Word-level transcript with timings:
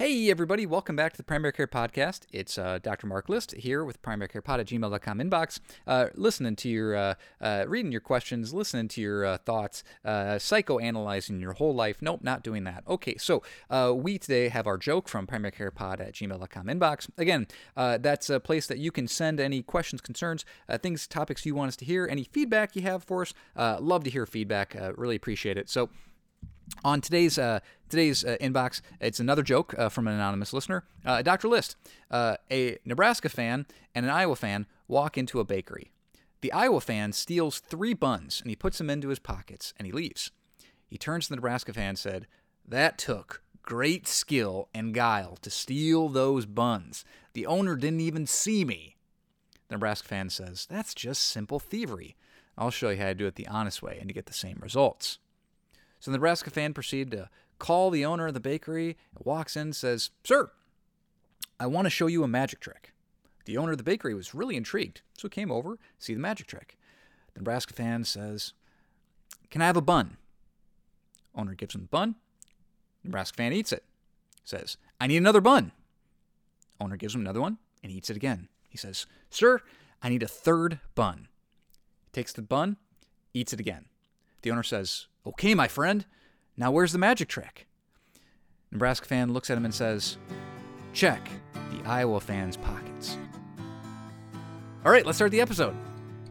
Hey, 0.00 0.30
everybody, 0.30 0.64
welcome 0.64 0.96
back 0.96 1.12
to 1.12 1.18
the 1.18 1.22
Primary 1.22 1.52
Care 1.52 1.66
Podcast. 1.66 2.20
It's 2.32 2.56
uh, 2.56 2.78
Dr. 2.82 3.06
Mark 3.06 3.28
List 3.28 3.52
here 3.52 3.84
with 3.84 4.00
primary 4.00 4.28
primarycarepod 4.30 4.58
at 4.58 4.66
gmail.com 4.68 5.18
inbox, 5.18 5.60
uh, 5.86 6.06
listening 6.14 6.56
to 6.56 6.70
your, 6.70 6.96
uh, 6.96 7.14
uh, 7.38 7.66
reading 7.68 7.92
your 7.92 8.00
questions, 8.00 8.54
listening 8.54 8.88
to 8.88 9.02
your 9.02 9.26
uh, 9.26 9.36
thoughts, 9.36 9.84
uh, 10.02 10.36
psychoanalyzing 10.36 11.38
your 11.38 11.52
whole 11.52 11.74
life. 11.74 11.98
Nope, 12.00 12.20
not 12.22 12.42
doing 12.42 12.64
that. 12.64 12.82
Okay, 12.88 13.18
so 13.18 13.42
we 13.92 14.16
today 14.16 14.48
have 14.48 14.66
our 14.66 14.78
joke 14.78 15.06
from 15.06 15.26
primarycarepod 15.26 16.00
at 16.00 16.14
gmail.com 16.14 16.66
inbox. 16.66 17.10
Again, 17.18 17.46
that's 17.76 18.30
a 18.30 18.40
place 18.40 18.66
that 18.68 18.78
you 18.78 18.90
can 18.90 19.06
send 19.06 19.38
any 19.38 19.60
questions, 19.60 20.00
concerns, 20.00 20.46
things, 20.80 21.06
topics 21.06 21.44
you 21.44 21.54
want 21.54 21.68
us 21.68 21.76
to 21.76 21.84
hear, 21.84 22.08
any 22.10 22.24
feedback 22.24 22.74
you 22.74 22.80
have 22.80 23.04
for 23.04 23.20
us. 23.20 23.34
Love 23.54 24.04
to 24.04 24.10
hear 24.10 24.24
feedback. 24.24 24.74
Really 24.96 25.16
appreciate 25.16 25.58
it. 25.58 25.68
So, 25.68 25.90
on 26.84 27.00
today's 27.00 27.38
uh, 27.38 27.60
today's 27.90 28.24
uh, 28.24 28.36
inbox, 28.40 28.80
it's 29.00 29.20
another 29.20 29.42
joke 29.42 29.74
uh, 29.76 29.88
from 29.88 30.08
an 30.08 30.14
anonymous 30.14 30.52
listener. 30.52 30.84
Uh, 31.04 31.22
Dr. 31.22 31.48
List, 31.48 31.76
uh, 32.10 32.36
a 32.50 32.78
Nebraska 32.84 33.28
fan 33.28 33.66
and 33.94 34.06
an 34.06 34.12
Iowa 34.12 34.36
fan 34.36 34.66
walk 34.88 35.18
into 35.18 35.40
a 35.40 35.44
bakery. 35.44 35.90
The 36.40 36.52
Iowa 36.52 36.80
fan 36.80 37.12
steals 37.12 37.58
three 37.58 37.92
buns 37.92 38.40
and 38.40 38.48
he 38.48 38.56
puts 38.56 38.78
them 38.78 38.88
into 38.88 39.08
his 39.08 39.18
pockets 39.18 39.74
and 39.76 39.86
he 39.86 39.92
leaves. 39.92 40.30
He 40.86 40.96
turns 40.96 41.26
to 41.26 41.30
the 41.30 41.36
Nebraska 41.36 41.72
fan 41.72 41.90
and 41.90 41.98
said, 41.98 42.26
"That 42.66 42.96
took 42.96 43.42
great 43.62 44.08
skill 44.08 44.68
and 44.72 44.94
guile 44.94 45.36
to 45.42 45.50
steal 45.50 46.08
those 46.08 46.46
buns. 46.46 47.04
The 47.34 47.46
owner 47.46 47.76
didn't 47.76 48.00
even 48.00 48.26
see 48.26 48.64
me." 48.64 48.96
The 49.68 49.74
Nebraska 49.74 50.08
fan 50.08 50.30
says, 50.30 50.66
"That's 50.68 50.94
just 50.94 51.22
simple 51.22 51.60
thievery. 51.60 52.16
I'll 52.56 52.70
show 52.70 52.90
you 52.90 52.98
how 52.98 53.08
to 53.08 53.14
do 53.14 53.26
it 53.26 53.36
the 53.36 53.46
honest 53.46 53.82
way 53.82 53.98
and 54.00 54.08
to 54.08 54.14
get 54.14 54.26
the 54.26 54.32
same 54.32 54.58
results." 54.60 55.18
So 56.00 56.10
the 56.10 56.16
Nebraska 56.16 56.50
fan 56.50 56.72
proceeded 56.72 57.10
to 57.12 57.30
call 57.60 57.90
the 57.90 58.04
owner 58.04 58.26
of 58.26 58.34
the 58.34 58.40
bakery, 58.40 58.96
walks 59.22 59.56
in, 59.56 59.72
says, 59.72 60.10
Sir, 60.24 60.50
I 61.60 61.66
want 61.66 61.86
to 61.86 61.90
show 61.90 62.08
you 62.08 62.24
a 62.24 62.28
magic 62.28 62.58
trick. 62.58 62.92
The 63.44 63.56
owner 63.56 63.72
of 63.72 63.78
the 63.78 63.84
bakery 63.84 64.14
was 64.14 64.34
really 64.34 64.56
intrigued, 64.56 65.02
so 65.16 65.28
came 65.28 65.52
over 65.52 65.78
see 65.98 66.14
the 66.14 66.20
magic 66.20 66.48
trick. 66.48 66.76
The 67.34 67.40
Nebraska 67.40 67.74
fan 67.74 68.04
says, 68.04 68.54
Can 69.50 69.62
I 69.62 69.66
have 69.66 69.76
a 69.76 69.82
bun? 69.82 70.16
Owner 71.34 71.54
gives 71.54 71.74
him 71.74 71.82
the 71.82 71.88
bun. 71.88 72.16
Nebraska 73.04 73.36
fan 73.36 73.52
eats 73.52 73.72
it. 73.72 73.84
Says, 74.44 74.76
I 75.00 75.06
need 75.06 75.18
another 75.18 75.40
bun. 75.40 75.72
Owner 76.80 76.96
gives 76.96 77.14
him 77.14 77.20
another 77.20 77.40
one 77.40 77.58
and 77.82 77.92
he 77.92 77.98
eats 77.98 78.10
it 78.10 78.16
again. 78.16 78.48
He 78.68 78.78
says, 78.78 79.06
Sir, 79.30 79.60
I 80.02 80.08
need 80.08 80.22
a 80.22 80.28
third 80.28 80.80
bun. 80.94 81.28
Takes 82.12 82.32
the 82.32 82.42
bun, 82.42 82.76
eats 83.34 83.52
it 83.52 83.60
again. 83.60 83.86
The 84.42 84.50
owner 84.50 84.62
says, 84.62 85.06
Okay, 85.26 85.54
my 85.54 85.68
friend, 85.68 86.06
now 86.60 86.70
where's 86.70 86.92
the 86.92 86.98
magic 86.98 87.28
trick? 87.28 87.66
Nebraska 88.70 89.06
fan 89.06 89.32
looks 89.32 89.48
at 89.48 89.56
him 89.56 89.64
and 89.64 89.74
says, 89.74 90.18
Check 90.92 91.26
the 91.72 91.82
Iowa 91.88 92.20
fan's 92.20 92.58
pockets. 92.58 93.16
All 94.84 94.92
right, 94.92 95.06
let's 95.06 95.16
start 95.16 95.32
the 95.32 95.40
episode. 95.40 95.74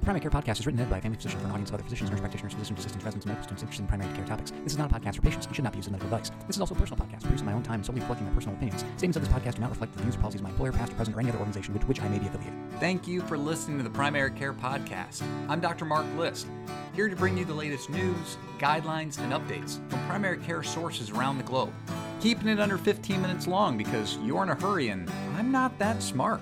Primary 0.01 0.21
Care 0.21 0.31
Podcast 0.31 0.59
is 0.59 0.65
written 0.65 0.79
and 0.79 0.89
by 0.89 0.97
a 0.97 1.01
family 1.01 1.17
physician 1.17 1.39
for 1.39 1.45
an 1.47 1.51
audience 1.51 1.69
of 1.69 1.75
other 1.75 1.83
physicians, 1.83 2.09
nurse 2.09 2.19
practitioners, 2.19 2.53
physician 2.53 2.75
assistants, 2.77 3.03
residents, 3.05 3.25
and 3.25 3.31
medical 3.31 3.43
students 3.43 3.61
interested 3.63 3.83
in 3.83 3.87
primary 3.87 4.15
care 4.15 4.25
topics. 4.25 4.51
This 4.63 4.71
is 4.73 4.77
not 4.77 4.91
a 4.91 4.95
podcast 4.95 5.15
for 5.17 5.21
patients 5.21 5.45
and 5.45 5.55
should 5.55 5.63
not 5.63 5.73
be 5.73 5.77
used 5.77 5.87
as 5.87 5.91
medical 5.91 6.13
advice. 6.13 6.31
This 6.47 6.55
is 6.55 6.61
also 6.61 6.73
a 6.73 6.77
personal 6.77 7.05
podcast 7.05 7.21
produced 7.21 7.41
in 7.41 7.45
my 7.45 7.53
own 7.53 7.63
time, 7.63 7.83
solely 7.83 7.99
reflecting 8.01 8.25
my 8.27 8.33
personal 8.33 8.55
opinions. 8.55 8.85
Statements 8.95 9.17
of 9.17 9.23
this 9.23 9.31
podcast 9.31 9.55
do 9.55 9.61
not 9.61 9.69
reflect 9.69 9.93
the 9.93 10.01
views 10.01 10.15
or 10.15 10.19
policies 10.19 10.39
of 10.39 10.43
my 10.45 10.49
employer, 10.51 10.71
past 10.71 10.93
or 10.93 10.95
present, 10.95 11.15
or 11.15 11.19
any 11.19 11.29
other 11.29 11.37
organization 11.37 11.73
with 11.73 11.85
which 11.87 12.01
I 12.01 12.07
may 12.07 12.17
be 12.17 12.27
affiliated. 12.27 12.53
Thank 12.79 13.07
you 13.07 13.21
for 13.21 13.37
listening 13.37 13.77
to 13.77 13.83
the 13.83 13.89
Primary 13.89 14.31
Care 14.31 14.53
Podcast. 14.53 15.21
I'm 15.49 15.59
Dr. 15.59 15.85
Mark 15.85 16.05
List, 16.17 16.47
here 16.95 17.09
to 17.09 17.15
bring 17.15 17.37
you 17.37 17.45
the 17.45 17.53
latest 17.53 17.89
news, 17.89 18.37
guidelines, 18.57 19.19
and 19.19 19.33
updates 19.33 19.77
from 19.89 19.99
primary 20.07 20.37
care 20.37 20.63
sources 20.63 21.11
around 21.11 21.37
the 21.37 21.43
globe. 21.43 21.73
Keeping 22.21 22.47
it 22.47 22.59
under 22.59 22.77
15 22.77 23.21
minutes 23.21 23.47
long 23.47 23.77
because 23.77 24.17
you're 24.23 24.43
in 24.43 24.49
a 24.49 24.55
hurry 24.55 24.89
and 24.89 25.09
I'm 25.37 25.51
not 25.51 25.77
that 25.79 26.01
smart. 26.01 26.41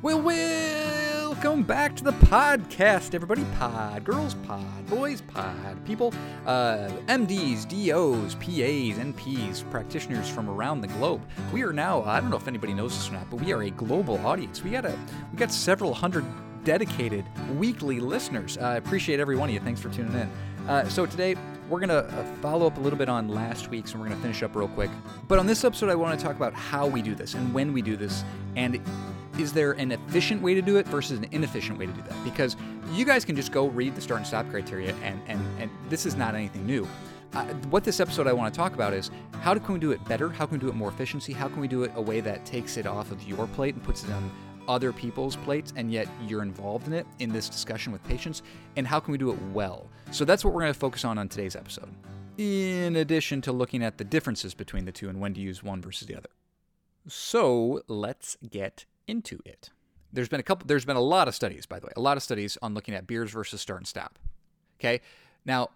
Well, 0.00 0.22
welcome 0.22 1.64
back 1.64 1.96
to 1.96 2.04
the 2.04 2.12
podcast, 2.12 3.14
everybody. 3.14 3.44
Pod, 3.58 4.04
girls, 4.04 4.34
pod, 4.34 4.86
boys, 4.86 5.20
pod, 5.22 5.84
people, 5.84 6.14
uh, 6.46 6.88
MDs, 7.08 7.64
DOs, 7.64 8.36
PAs, 8.36 9.04
NPs, 9.04 9.68
practitioners 9.72 10.28
from 10.28 10.48
around 10.48 10.82
the 10.82 10.86
globe. 10.86 11.20
We 11.52 11.64
are 11.64 11.72
now, 11.72 12.04
I 12.04 12.20
don't 12.20 12.30
know 12.30 12.36
if 12.36 12.46
anybody 12.46 12.74
knows 12.74 12.96
this 12.96 13.08
or 13.08 13.14
not, 13.14 13.28
but 13.28 13.40
we 13.40 13.52
are 13.52 13.62
a 13.62 13.70
global 13.70 14.24
audience. 14.24 14.62
We 14.62 14.70
got 14.70 14.84
a, 14.84 14.96
we 15.32 15.36
got 15.36 15.50
several 15.50 15.92
hundred 15.92 16.24
dedicated 16.62 17.24
weekly 17.56 17.98
listeners. 17.98 18.56
I 18.56 18.76
appreciate 18.76 19.18
every 19.18 19.34
one 19.36 19.48
of 19.48 19.54
you. 19.54 19.60
Thanks 19.60 19.80
for 19.80 19.88
tuning 19.88 20.14
in. 20.14 20.30
Uh, 20.68 20.88
so 20.88 21.06
today 21.06 21.34
we're 21.68 21.80
gonna 21.80 21.94
uh, 21.94 22.24
follow 22.40 22.68
up 22.68 22.76
a 22.76 22.80
little 22.80 22.98
bit 22.98 23.08
on 23.08 23.28
last 23.28 23.68
week's, 23.68 23.92
and 23.92 24.00
we're 24.00 24.08
gonna 24.08 24.20
finish 24.20 24.44
up 24.44 24.54
real 24.54 24.68
quick. 24.68 24.90
But 25.26 25.40
on 25.40 25.46
this 25.46 25.64
episode, 25.64 25.90
I 25.90 25.96
want 25.96 26.18
to 26.18 26.24
talk 26.24 26.36
about 26.36 26.54
how 26.54 26.86
we 26.86 27.02
do 27.02 27.16
this 27.16 27.34
and 27.34 27.52
when 27.52 27.72
we 27.72 27.82
do 27.82 27.96
this, 27.96 28.22
and 28.54 28.80
is 29.38 29.52
there 29.52 29.72
an 29.72 29.92
efficient 29.92 30.42
way 30.42 30.52
to 30.54 30.60
do 30.60 30.76
it 30.76 30.86
versus 30.86 31.18
an 31.18 31.26
inefficient 31.30 31.78
way 31.78 31.86
to 31.86 31.92
do 31.92 32.02
that? 32.02 32.24
Because 32.24 32.56
you 32.92 33.04
guys 33.04 33.24
can 33.24 33.36
just 33.36 33.52
go 33.52 33.68
read 33.68 33.94
the 33.94 34.00
start 34.00 34.18
and 34.18 34.26
stop 34.26 34.50
criteria, 34.50 34.94
and 35.02 35.20
and 35.26 35.40
and 35.58 35.70
this 35.88 36.04
is 36.04 36.16
not 36.16 36.34
anything 36.34 36.66
new. 36.66 36.86
Uh, 37.34 37.44
what 37.70 37.84
this 37.84 38.00
episode 38.00 38.26
I 38.26 38.32
want 38.32 38.52
to 38.52 38.58
talk 38.58 38.74
about 38.74 38.92
is 38.92 39.10
how 39.40 39.54
can 39.54 39.74
we 39.74 39.80
do 39.80 39.92
it 39.92 40.04
better? 40.06 40.28
How 40.28 40.46
can 40.46 40.58
we 40.58 40.60
do 40.60 40.68
it 40.68 40.74
more 40.74 40.88
efficiency? 40.88 41.32
How 41.32 41.48
can 41.48 41.60
we 41.60 41.68
do 41.68 41.84
it 41.84 41.92
a 41.94 42.00
way 42.00 42.20
that 42.20 42.44
takes 42.44 42.76
it 42.76 42.86
off 42.86 43.10
of 43.10 43.22
your 43.22 43.46
plate 43.48 43.74
and 43.74 43.84
puts 43.84 44.02
it 44.02 44.10
on 44.10 44.30
other 44.66 44.92
people's 44.92 45.36
plates, 45.36 45.72
and 45.76 45.92
yet 45.92 46.08
you're 46.26 46.42
involved 46.42 46.86
in 46.86 46.92
it 46.92 47.06
in 47.20 47.30
this 47.32 47.48
discussion 47.48 47.92
with 47.92 48.02
patients? 48.04 48.42
And 48.76 48.86
how 48.86 48.98
can 48.98 49.12
we 49.12 49.18
do 49.18 49.30
it 49.30 49.38
well? 49.52 49.88
So 50.10 50.24
that's 50.24 50.44
what 50.44 50.52
we're 50.52 50.62
going 50.62 50.72
to 50.72 50.78
focus 50.78 51.04
on 51.04 51.18
on 51.18 51.28
today's 51.28 51.54
episode. 51.54 51.90
In 52.38 52.96
addition 52.96 53.40
to 53.42 53.52
looking 53.52 53.82
at 53.82 53.98
the 53.98 54.04
differences 54.04 54.54
between 54.54 54.84
the 54.84 54.92
two 54.92 55.08
and 55.08 55.20
when 55.20 55.34
to 55.34 55.40
use 55.40 55.62
one 55.62 55.82
versus 55.82 56.06
the 56.06 56.16
other. 56.16 56.30
So 57.06 57.82
let's 57.88 58.36
get 58.48 58.84
into 59.08 59.40
it. 59.44 59.70
There's 60.12 60.28
been 60.28 60.40
a 60.40 60.44
couple 60.44 60.66
there's 60.66 60.84
been 60.84 60.96
a 60.96 61.00
lot 61.00 61.28
of 61.28 61.34
studies, 61.34 61.66
by 61.66 61.80
the 61.80 61.86
way, 61.86 61.92
a 61.96 62.00
lot 62.00 62.16
of 62.16 62.22
studies 62.22 62.56
on 62.62 62.74
looking 62.74 62.94
at 62.94 63.06
beers 63.06 63.30
versus 63.30 63.60
start 63.60 63.80
and 63.80 63.86
stop. 63.86 64.18
Okay? 64.78 65.00
Now, 65.44 65.70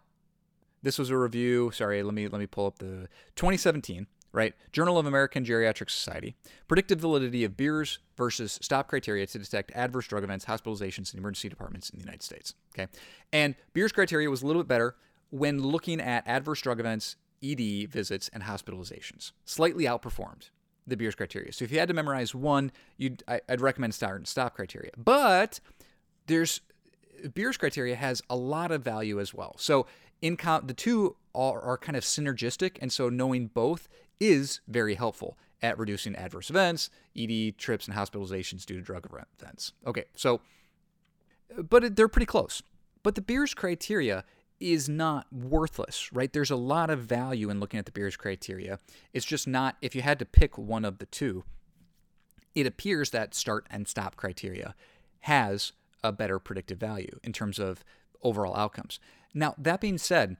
this 0.83 0.99
was 0.99 1.11
a 1.11 1.17
review, 1.17 1.71
sorry, 1.73 2.03
let 2.03 2.15
me 2.15 2.29
let 2.29 2.39
me 2.39 2.47
pull 2.47 2.67
up 2.67 2.79
the 2.79 3.09
2017, 3.37 4.07
right? 4.33 4.55
Journal 4.73 4.99
of 4.99 5.07
American 5.07 5.45
Geriatric 5.45 5.91
Society. 5.91 6.35
Predictive 6.67 6.99
validity 6.99 7.45
of 7.45 7.57
beers 7.57 7.99
versus 8.17 8.59
stop 8.63 8.89
criteria 8.89 9.27
to 9.27 9.39
detect 9.39 9.71
adverse 9.75 10.07
drug 10.07 10.25
events, 10.25 10.47
hospitalizations, 10.47 11.13
and 11.13 11.19
emergency 11.19 11.49
departments 11.49 11.91
in 11.91 11.99
the 11.99 12.05
United 12.05 12.23
States. 12.23 12.55
Okay. 12.75 12.91
And 13.33 13.55
beers 13.75 13.93
criteria 13.93 14.31
was 14.31 14.43
a 14.43 14.47
little 14.47 14.63
bit 14.63 14.69
better 14.69 14.97
when 15.31 15.63
looking 15.63 16.01
at 16.01 16.27
adverse 16.27 16.61
drug 16.61 16.81
events, 16.81 17.17
ED 17.43 17.91
visits, 17.91 18.29
and 18.33 18.43
hospitalizations. 18.43 19.33
Slightly 19.45 19.85
outperformed 19.85 20.51
the 20.87 20.97
Beers 20.97 21.15
criteria. 21.15 21.53
So 21.53 21.65
if 21.65 21.73
you 21.73 21.79
had 21.79 21.89
to 21.89 21.95
memorize 21.95 22.35
one, 22.35 22.73
you'd 22.97 23.23
I, 23.29 23.41
would 23.49 23.61
recommend 23.61 23.95
start 23.95 24.17
and 24.19 24.27
stop 24.27 24.55
criteria. 24.55 24.91
But 24.97 25.61
there's 26.27 26.61
Beers 27.35 27.57
criteria 27.57 27.95
has 27.97 28.23
a 28.29 28.37
lot 28.37 28.71
of 28.73 28.83
value 28.83 29.21
as 29.21 29.33
well. 29.33 29.55
So 29.59 29.87
in 30.21 30.37
count, 30.37 30.69
the 30.69 30.75
two 30.75 31.17
are, 31.35 31.61
are 31.61 31.79
kind 31.79 31.97
of 31.97 32.05
synergistic, 32.05 32.79
and 32.81 32.93
so 32.93 33.09
knowing 33.09 33.47
both 33.49 33.89
is 34.21 34.61
very 34.69 34.95
helpful 34.95 35.37
at 35.63 35.79
reducing 35.79 36.17
adverse 36.17 36.51
events, 36.51 36.91
ED 37.17 37.57
trips, 37.59 37.87
and 37.87 37.97
hospitalizations 37.97 38.65
due 38.65 38.77
to 38.77 38.83
drug 38.83 39.09
events. 39.41 39.73
Okay, 39.87 40.05
so 40.17 40.41
but 41.69 41.97
they're 41.97 42.09
pretty 42.09 42.27
close. 42.27 42.63
But 43.03 43.15
the 43.15 43.21
Beers 43.21 43.55
criteria 43.55 44.25
is 44.63 44.89
not 44.89 45.27
worthless, 45.33 46.13
right? 46.13 46.33
There's 46.33 46.51
a 46.51 46.57
lot 46.57 46.91
of 46.91 47.01
value 47.01 47.51
in 47.51 47.61
looking 47.61 47.79
at 47.79 47.87
the 47.87 47.93
Beers 47.93 48.17
criteria. 48.17 48.79
It's 49.13 49.27
just 49.27 49.47
not, 49.47 49.77
if 49.83 49.95
you 49.95 50.03
had 50.03 50.19
to 50.21 50.25
pick 50.25 50.57
one 50.57 50.85
of 50.85 50.99
the 50.99 51.07
two, 51.07 51.45
it 52.55 52.67
appears 52.67 53.11
that 53.11 53.35
start 53.35 53.67
and 53.71 53.89
stop 53.89 54.17
criteria 54.17 54.75
has 55.21 55.73
a 56.05 56.13
better 56.13 56.39
predictive 56.39 56.79
value 56.79 57.19
in 57.23 57.33
terms 57.33 57.59
of 57.59 57.85
overall 58.23 58.57
outcomes. 58.57 58.99
Now, 59.35 59.55
that 59.59 59.81
being 59.81 59.99
said, 59.99 60.37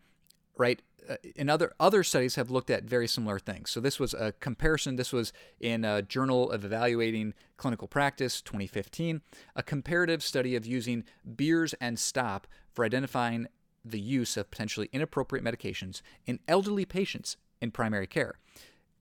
right, 0.57 0.83
uh, 1.09 1.17
in 1.35 1.51
other 1.51 1.73
other 1.81 2.05
studies 2.05 2.37
have 2.37 2.51
looked 2.51 2.71
at 2.71 2.85
very 2.85 3.09
similar 3.09 3.39
things. 3.39 3.71
So 3.71 3.81
this 3.81 3.99
was 3.99 4.15
a 4.15 4.33
comparison. 4.33 4.97
This 4.97 5.13
was 5.13 5.33
in 5.59 5.85
a 5.85 6.03
Journal 6.03 6.51
of 6.51 6.65
Evaluating 6.65 7.35
Clinical 7.57 7.89
Practice 7.89 8.41
2015, 8.41 9.21
a 9.57 9.63
comparative 9.63 10.23
study 10.23 10.55
of 10.55 10.67
using 10.67 11.05
beers 11.37 11.75
and 11.75 11.99
stop 11.99 12.47
for 12.73 12.85
identifying 12.85 13.49
the 13.85 14.01
use 14.01 14.37
of 14.37 14.51
potentially 14.51 14.89
inappropriate 14.93 15.45
medications 15.45 16.03
in 16.27 16.39
elderly 16.47 16.85
patients 16.85 17.37
in 17.61 17.71
primary 17.71 18.07
care. 18.07 18.39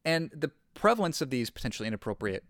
And 0.03 0.31
the 0.35 0.51
prevalence 0.73 1.21
of 1.21 1.29
these 1.29 1.49
potentially 1.49 1.87
inappropriate 1.87 2.43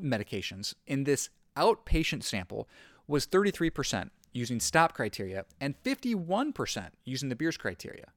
medications 0.00 0.74
in 0.86 1.04
this 1.04 1.30
outpatient 1.56 2.22
sample 2.22 2.68
was 3.06 3.26
33% 3.26 4.10
using 4.32 4.60
stop 4.60 4.94
criteria 4.94 5.44
and 5.60 5.80
51% 5.82 6.88
using 7.04 7.28
the 7.28 7.36
Beers 7.36 7.56
criteria, 7.56 8.12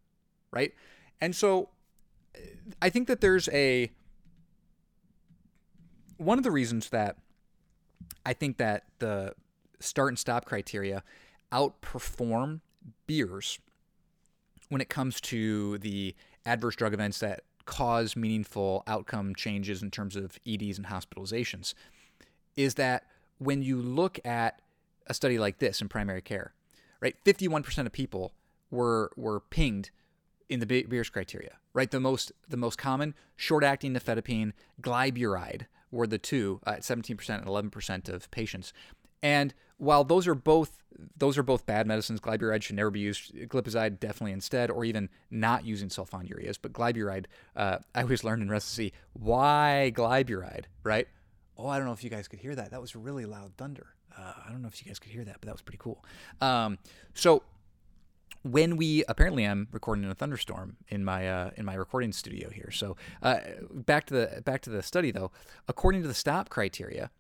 right? 0.52 0.74
And 1.22 1.36
so 1.36 1.70
uh, 2.36 2.40
I 2.82 2.90
think 2.90 3.08
that 3.08 3.22
there's 3.22 3.48
a 3.50 3.92
one 6.18 6.40
of 6.40 6.44
the 6.44 6.52
reasons 6.52 6.90
that 6.90 7.18
I 8.26 8.34
think 8.34 8.58
that 8.58 8.86
the 8.98 9.34
start 9.80 10.10
and 10.10 10.20
stop 10.20 10.46
criteria 10.46 11.04
outperform 11.52 12.62
beers 13.06 13.60
when 14.70 14.82
it 14.82 14.90
comes 14.90 15.22
to 15.22 15.78
the 15.80 16.16
adverse 16.46 16.76
drug 16.76 16.94
events 16.94 17.20
that 17.20 17.42
cause 17.66 18.16
meaningful 18.16 18.84
outcome 18.88 19.36
changes 19.36 19.84
in 19.84 19.92
terms 19.92 20.16
of 20.16 20.40
EDs 20.48 20.78
and 20.78 20.88
hospitalizations 20.88 21.74
is 22.56 22.76
that 22.76 23.04
when 23.38 23.62
you 23.62 23.78
look 23.82 24.20
at 24.26 24.62
a 25.08 25.14
study 25.14 25.38
like 25.38 25.60
this 25.60 25.82
in 25.82 25.88
primary 25.88 26.22
care, 26.22 26.54
right, 27.00 27.16
51% 27.24 27.86
of 27.86 27.92
people 27.92 28.34
were 28.72 29.12
were 29.16 29.40
pinged 29.40 29.92
in 30.50 30.60
the 30.60 30.66
Beers 30.66 31.10
criteria, 31.10 31.58
right? 31.74 31.92
The 31.92 32.00
most 32.00 32.32
the 32.48 32.58
most 32.58 32.78
common 32.78 33.14
short-acting 33.36 33.94
nifedipine, 33.94 34.54
glyburide 34.82 35.68
were 35.92 36.08
the 36.08 36.18
two 36.18 36.60
uh, 36.66 36.72
at 36.72 36.82
17% 36.82 37.30
and 37.30 37.46
11% 37.46 38.10
of 38.10 38.30
patients. 38.32 38.74
And 39.22 39.54
while 39.78 40.04
those 40.04 40.28
are 40.28 40.36
both 40.36 40.84
those 41.16 41.38
are 41.38 41.44
both 41.44 41.66
bad 41.66 41.86
medicines, 41.86 42.20
glyburide 42.20 42.64
should 42.64 42.76
never 42.76 42.90
be 42.90 43.00
used. 43.00 43.34
Glipizide 43.36 44.00
definitely 44.00 44.32
instead, 44.32 44.72
or 44.72 44.84
even 44.84 45.10
not 45.30 45.64
using 45.64 45.90
sulfonylureas. 45.90 46.58
But 46.60 46.74
glyburide, 46.74 47.26
uh, 47.56 47.78
I 47.94 48.02
always 48.02 48.24
learned 48.24 48.42
in 48.42 48.50
residency 48.50 48.94
why 49.14 49.92
glyburide, 49.96 50.66
right? 50.84 51.08
Oh, 51.58 51.68
I 51.68 51.78
don't 51.78 51.86
know 51.86 51.94
if 51.94 52.04
you 52.04 52.10
guys 52.10 52.28
could 52.28 52.40
hear 52.40 52.56
that. 52.56 52.72
That 52.72 52.82
was 52.82 52.96
really 52.96 53.26
loud 53.26 53.52
thunder. 53.58 53.88
Uh, 54.18 54.34
I 54.48 54.52
don't 54.52 54.62
know 54.62 54.68
if 54.68 54.82
you 54.82 54.88
guys 54.88 55.00
could 55.00 55.12
hear 55.12 55.24
that, 55.24 55.36
but 55.40 55.46
that 55.46 55.54
was 55.54 55.62
pretty 55.62 55.80
cool. 55.80 56.04
Um, 56.42 56.80
so 57.14 57.44
when 58.44 58.78
we 58.78 59.04
apparently 59.08 59.44
I'm 59.44 59.68
recording 59.72 60.04
in 60.04 60.10
a 60.10 60.16
thunderstorm 60.16 60.78
in 60.90 61.04
my 61.04 61.30
uh, 61.30 61.52
in 61.56 61.66
my 61.66 61.76
recording 61.76 62.12
studio 62.12 62.50
here. 62.50 62.72
So 62.72 62.96
uh, 63.22 63.40
back 63.72 64.06
to 64.08 64.14
the 64.14 64.42
back 64.42 64.62
to 64.64 64.70
the 64.70 64.82
study 64.82 65.12
though, 65.12 65.32
according 65.68 66.02
to 66.04 66.08
the 66.08 66.14
stop 66.14 66.50
criteria, 66.50 67.12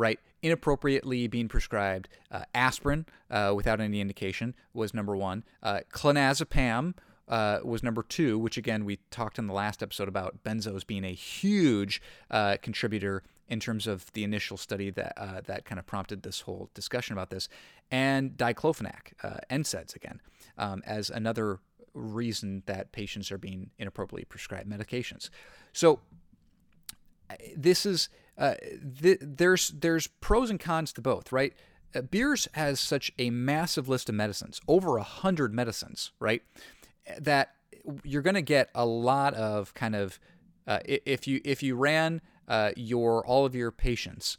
right? 0.00 0.18
Inappropriately 0.42 1.26
being 1.26 1.46
prescribed 1.46 2.08
uh, 2.30 2.44
aspirin 2.54 3.04
uh, 3.30 3.52
without 3.54 3.80
any 3.80 4.00
indication 4.00 4.54
was 4.72 4.94
number 4.94 5.14
one. 5.14 5.44
Uh, 5.62 5.80
clonazepam 5.92 6.94
uh, 7.28 7.58
was 7.62 7.82
number 7.82 8.02
two, 8.02 8.38
which 8.38 8.56
again 8.56 8.86
we 8.86 8.98
talked 9.10 9.38
in 9.38 9.46
the 9.46 9.52
last 9.52 9.82
episode 9.82 10.08
about 10.08 10.42
benzos 10.42 10.86
being 10.86 11.04
a 11.04 11.12
huge 11.12 12.00
uh, 12.30 12.56
contributor 12.62 13.22
in 13.46 13.60
terms 13.60 13.86
of 13.86 14.10
the 14.12 14.24
initial 14.24 14.56
study 14.56 14.90
that 14.90 15.12
uh, 15.18 15.42
that 15.44 15.66
kind 15.66 15.78
of 15.78 15.86
prompted 15.86 16.22
this 16.22 16.40
whole 16.40 16.70
discussion 16.72 17.12
about 17.12 17.28
this, 17.28 17.48
and 17.90 18.38
diclofenac, 18.38 19.12
NSAIDs 19.50 19.94
again, 19.94 20.20
um, 20.56 20.82
as 20.86 21.10
another 21.10 21.58
reason 21.92 22.62
that 22.66 22.92
patients 22.92 23.30
are 23.30 23.38
being 23.38 23.70
inappropriately 23.78 24.24
prescribed 24.24 24.70
medications. 24.70 25.28
So 25.72 26.00
this 27.56 27.86
is 27.86 28.08
uh, 28.38 28.54
th- 29.02 29.18
there's 29.20 29.68
there's 29.68 30.06
pros 30.06 30.50
and 30.50 30.58
cons 30.58 30.92
to 30.94 31.00
both, 31.00 31.30
right? 31.30 31.52
Uh, 31.94 32.02
Beers 32.02 32.48
has 32.54 32.80
such 32.80 33.12
a 33.18 33.30
massive 33.30 33.88
list 33.88 34.08
of 34.08 34.14
medicines, 34.14 34.60
over 34.66 34.96
a 34.96 35.02
hundred 35.02 35.52
medicines, 35.52 36.12
right? 36.20 36.42
That 37.18 37.54
you're 38.04 38.22
going 38.22 38.34
to 38.34 38.42
get 38.42 38.70
a 38.74 38.86
lot 38.86 39.34
of 39.34 39.74
kind 39.74 39.94
of 39.94 40.18
uh, 40.66 40.78
if 40.84 41.26
you 41.26 41.40
if 41.44 41.62
you 41.62 41.76
ran 41.76 42.22
uh, 42.48 42.70
your 42.76 43.24
all 43.26 43.44
of 43.44 43.54
your 43.54 43.70
patients 43.70 44.38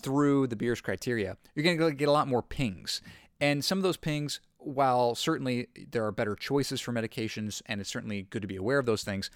through 0.00 0.46
the 0.46 0.56
Beers 0.56 0.80
criteria, 0.80 1.36
you're 1.54 1.64
going 1.64 1.78
to 1.78 1.92
get 1.92 2.08
a 2.08 2.12
lot 2.12 2.28
more 2.28 2.42
pings, 2.42 3.02
and 3.40 3.64
some 3.64 3.78
of 3.78 3.82
those 3.82 3.96
pings, 3.96 4.40
while 4.58 5.14
certainly 5.14 5.68
there 5.90 6.04
are 6.06 6.12
better 6.12 6.34
choices 6.34 6.80
for 6.80 6.92
medications, 6.92 7.60
and 7.66 7.80
it's 7.80 7.90
certainly 7.90 8.22
good 8.22 8.42
to 8.42 8.48
be 8.48 8.56
aware 8.56 8.78
of 8.78 8.86
those 8.86 9.04
things 9.04 9.30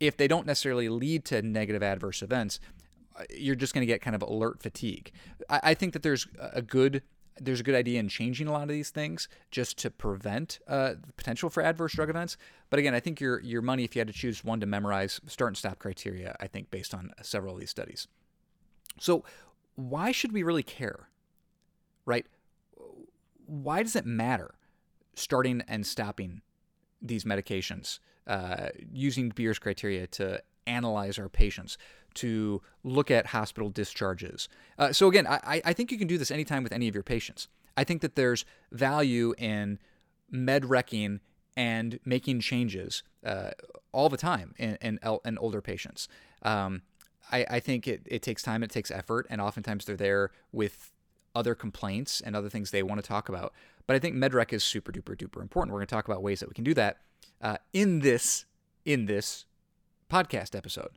if 0.00 0.16
they 0.16 0.28
don't 0.28 0.46
necessarily 0.46 0.88
lead 0.88 1.24
to 1.26 1.42
negative 1.42 1.82
adverse 1.82 2.22
events, 2.22 2.60
uh, 3.18 3.24
you're 3.36 3.56
just 3.56 3.74
going 3.74 3.82
to 3.82 3.86
get 3.86 4.00
kind 4.00 4.14
of 4.14 4.22
alert 4.22 4.62
fatigue. 4.62 5.12
I, 5.48 5.60
I, 5.64 5.74
think 5.74 5.92
that 5.92 6.02
there's 6.02 6.26
a 6.38 6.62
good 6.62 7.02
there's 7.40 7.60
a 7.60 7.62
good 7.62 7.74
idea 7.74 8.00
in 8.00 8.08
changing 8.08 8.48
a 8.48 8.52
lot 8.52 8.62
of 8.62 8.68
these 8.68 8.90
things 8.90 9.28
just 9.50 9.78
to 9.78 9.90
prevent 9.90 10.58
uh, 10.66 10.94
the 10.94 11.12
potential 11.16 11.48
for 11.50 11.62
adverse 11.62 11.94
drug 11.94 12.10
events. 12.10 12.36
But 12.70 12.78
again, 12.78 12.94
I 12.94 13.00
think 13.00 13.20
your 13.20 13.40
your 13.40 13.62
money, 13.62 13.84
if 13.84 13.94
you 13.94 14.00
had 14.00 14.08
to 14.08 14.14
choose 14.14 14.44
one 14.44 14.60
to 14.60 14.66
memorize, 14.66 15.20
start 15.26 15.50
and 15.50 15.56
stop 15.56 15.78
criteria, 15.78 16.36
I 16.40 16.46
think 16.46 16.70
based 16.70 16.94
on 16.94 17.12
several 17.22 17.54
of 17.54 17.60
these 17.60 17.70
studies. 17.70 18.08
So 18.98 19.24
why 19.74 20.12
should 20.12 20.32
we 20.32 20.42
really 20.42 20.62
care, 20.62 21.08
right? 22.04 22.26
Why 23.46 23.82
does 23.82 23.96
it 23.96 24.04
matter 24.04 24.54
starting 25.14 25.62
and 25.68 25.86
stopping 25.86 26.42
these 27.00 27.24
medications? 27.24 28.00
Uh, 28.28 28.68
using 28.92 29.30
Beers 29.30 29.58
criteria 29.58 30.06
to 30.06 30.42
analyze 30.66 31.18
our 31.18 31.28
patients, 31.28 31.78
to 32.14 32.60
look 32.84 33.10
at 33.10 33.26
hospital 33.26 33.70
discharges. 33.70 34.48
Uh, 34.78 34.92
so 34.92 35.08
again, 35.08 35.26
I, 35.26 35.62
I 35.64 35.72
think 35.72 35.90
you 35.90 35.98
can 35.98 36.06
do 36.06 36.18
this 36.18 36.30
anytime 36.30 36.62
with 36.62 36.72
any 36.72 36.88
of 36.88 36.94
your 36.94 37.02
patients. 37.02 37.48
I 37.76 37.84
think 37.84 38.02
that 38.02 38.16
there's 38.16 38.44
value 38.70 39.34
in 39.38 39.78
med 40.30 40.66
wrecking 40.66 41.20
and 41.56 41.98
making 42.04 42.40
changes 42.40 43.02
uh, 43.24 43.50
all 43.92 44.08
the 44.08 44.16
time 44.16 44.54
in, 44.58 44.76
in, 44.82 44.98
in 45.24 45.38
older 45.38 45.60
patients. 45.60 46.08
Um, 46.42 46.82
I, 47.32 47.46
I, 47.50 47.60
think 47.60 47.88
it, 47.88 48.02
it 48.06 48.22
takes 48.22 48.42
time, 48.42 48.62
it 48.62 48.70
takes 48.70 48.90
effort, 48.90 49.26
and 49.28 49.40
oftentimes 49.40 49.84
they're 49.84 49.96
there 49.96 50.30
with 50.52 50.92
other 51.38 51.54
complaints 51.54 52.20
and 52.20 52.34
other 52.34 52.48
things 52.48 52.70
they 52.70 52.82
want 52.82 53.00
to 53.02 53.06
talk 53.06 53.28
about. 53.28 53.54
But 53.86 53.94
I 53.94 54.00
think 54.00 54.16
MedRec 54.16 54.52
is 54.52 54.64
super 54.64 54.92
duper 54.92 55.16
duper 55.16 55.40
important. 55.40 55.72
We're 55.72 55.78
going 55.78 55.86
to 55.86 55.94
talk 55.94 56.08
about 56.08 56.22
ways 56.22 56.40
that 56.40 56.48
we 56.48 56.54
can 56.54 56.64
do 56.64 56.74
that 56.74 56.98
uh, 57.40 57.58
in 57.72 58.00
this 58.00 58.44
in 58.84 59.06
this 59.06 59.46
podcast 60.10 60.56
episode. 60.56 60.90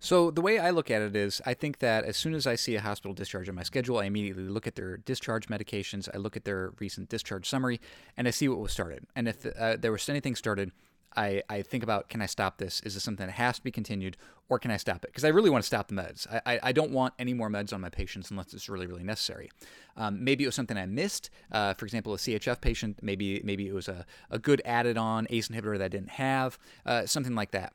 So 0.00 0.30
the 0.30 0.40
way 0.40 0.58
I 0.58 0.70
look 0.70 0.90
at 0.90 1.02
it 1.02 1.16
is, 1.16 1.40
I 1.46 1.54
think 1.54 1.78
that 1.78 2.04
as 2.04 2.16
soon 2.16 2.34
as 2.34 2.46
I 2.46 2.56
see 2.56 2.76
a 2.76 2.80
hospital 2.80 3.14
discharge 3.14 3.48
on 3.48 3.54
my 3.54 3.62
schedule, 3.62 3.98
I 3.98 4.04
immediately 4.04 4.44
look 4.44 4.66
at 4.66 4.74
their 4.74 4.98
discharge 4.98 5.48
medications, 5.48 6.08
I 6.12 6.18
look 6.18 6.36
at 6.36 6.44
their 6.44 6.72
recent 6.78 7.08
discharge 7.08 7.48
summary, 7.48 7.80
and 8.16 8.28
I 8.28 8.30
see 8.30 8.48
what 8.48 8.58
was 8.58 8.72
started. 8.72 9.06
And 9.16 9.28
if 9.28 9.46
uh, 9.46 9.76
there 9.78 9.92
was 9.92 10.08
anything 10.08 10.36
started 10.36 10.72
I, 11.16 11.42
I 11.48 11.62
think 11.62 11.82
about 11.82 12.08
can 12.08 12.20
I 12.20 12.26
stop 12.26 12.58
this? 12.58 12.80
Is 12.80 12.94
this 12.94 13.02
something 13.02 13.26
that 13.26 13.32
has 13.32 13.56
to 13.56 13.64
be 13.64 13.70
continued 13.70 14.16
or 14.48 14.58
can 14.58 14.70
I 14.70 14.76
stop 14.76 15.04
it? 15.04 15.10
Because 15.10 15.24
I 15.24 15.28
really 15.28 15.50
want 15.50 15.62
to 15.62 15.66
stop 15.66 15.88
the 15.88 15.94
meds. 15.94 16.26
I, 16.30 16.54
I, 16.54 16.60
I, 16.64 16.72
don't 16.72 16.90
want 16.90 17.14
any 17.18 17.32
more 17.32 17.48
meds 17.48 17.72
on 17.72 17.80
my 17.80 17.88
patients 17.88 18.30
unless 18.30 18.52
it's 18.52 18.68
really, 18.68 18.86
really 18.86 19.02
necessary. 19.02 19.50
Um, 19.96 20.22
maybe 20.22 20.44
it 20.44 20.48
was 20.48 20.54
something 20.54 20.76
I 20.76 20.86
missed. 20.86 21.30
Uh, 21.50 21.74
for 21.74 21.86
example, 21.86 22.14
a 22.14 22.16
CHF 22.16 22.60
patient, 22.60 22.98
maybe 23.02 23.40
maybe 23.44 23.68
it 23.68 23.74
was 23.74 23.88
a, 23.88 24.04
a 24.30 24.38
good 24.38 24.60
added 24.64 24.98
on 24.98 25.26
ACE 25.30 25.48
inhibitor 25.48 25.78
that 25.78 25.84
I 25.84 25.88
didn't 25.88 26.10
have, 26.10 26.58
uh, 26.84 27.06
something 27.06 27.34
like 27.34 27.52
that. 27.52 27.72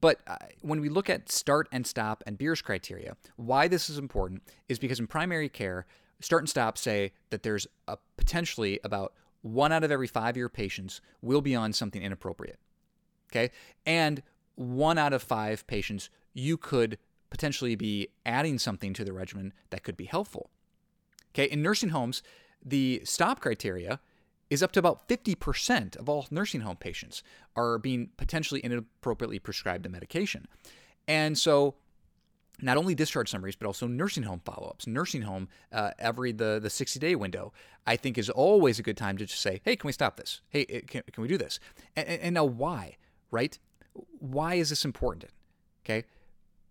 But 0.00 0.20
uh, 0.26 0.36
when 0.62 0.80
we 0.80 0.88
look 0.88 1.08
at 1.08 1.30
start 1.30 1.68
and 1.70 1.86
stop 1.86 2.24
and 2.26 2.36
Beers 2.36 2.62
criteria, 2.62 3.16
why 3.36 3.68
this 3.68 3.88
is 3.88 3.98
important 3.98 4.42
is 4.68 4.78
because 4.78 4.98
in 4.98 5.06
primary 5.06 5.48
care, 5.48 5.86
start 6.20 6.42
and 6.42 6.48
stop 6.48 6.78
say 6.78 7.12
that 7.30 7.42
there's 7.42 7.66
a 7.86 7.98
potentially 8.16 8.80
about 8.82 9.12
one 9.42 9.72
out 9.72 9.84
of 9.84 9.90
every 9.90 10.08
five 10.08 10.36
year 10.36 10.48
patients 10.48 11.00
will 11.22 11.40
be 11.40 11.54
on 11.54 11.72
something 11.72 12.02
inappropriate. 12.02 12.58
Okay. 13.30 13.50
And 13.84 14.22
one 14.54 14.98
out 14.98 15.12
of 15.12 15.22
five 15.22 15.66
patients, 15.66 16.10
you 16.32 16.56
could 16.56 16.98
potentially 17.30 17.74
be 17.74 18.08
adding 18.24 18.58
something 18.58 18.92
to 18.94 19.04
the 19.04 19.12
regimen 19.12 19.52
that 19.70 19.82
could 19.82 19.96
be 19.96 20.04
helpful. 20.04 20.50
Okay. 21.34 21.44
In 21.44 21.62
nursing 21.62 21.90
homes, 21.90 22.22
the 22.64 23.02
stop 23.04 23.40
criteria 23.40 24.00
is 24.48 24.62
up 24.62 24.72
to 24.72 24.78
about 24.78 25.08
50% 25.08 25.96
of 25.96 26.08
all 26.08 26.26
nursing 26.30 26.60
home 26.60 26.76
patients 26.76 27.22
are 27.56 27.78
being 27.78 28.10
potentially 28.16 28.60
inappropriately 28.64 29.38
prescribed 29.38 29.84
a 29.86 29.88
medication. 29.88 30.46
And 31.08 31.36
so 31.36 31.74
not 32.62 32.76
only 32.76 32.94
discharge 32.94 33.30
summaries, 33.30 33.56
but 33.56 33.66
also 33.66 33.86
nursing 33.86 34.22
home 34.22 34.40
follow-ups. 34.44 34.86
Nursing 34.86 35.22
home 35.22 35.48
uh, 35.72 35.90
every 35.98 36.32
the 36.32 36.58
the 36.62 36.70
60 36.70 36.98
day 36.98 37.14
window, 37.14 37.52
I 37.86 37.96
think, 37.96 38.16
is 38.16 38.30
always 38.30 38.78
a 38.78 38.82
good 38.82 38.96
time 38.96 39.18
to 39.18 39.26
just 39.26 39.42
say, 39.42 39.60
"Hey, 39.64 39.76
can 39.76 39.88
we 39.88 39.92
stop 39.92 40.16
this? 40.16 40.40
Hey, 40.48 40.64
can, 40.64 41.02
can 41.12 41.22
we 41.22 41.28
do 41.28 41.36
this?" 41.36 41.60
And, 41.94 42.08
and 42.08 42.34
now, 42.34 42.44
why? 42.44 42.96
Right? 43.30 43.58
Why 44.18 44.54
is 44.54 44.70
this 44.70 44.84
important? 44.84 45.30
Okay. 45.84 46.04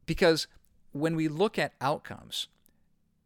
Because 0.05 0.47
when 0.91 1.15
we 1.15 1.27
look 1.27 1.57
at 1.57 1.73
outcomes, 1.81 2.47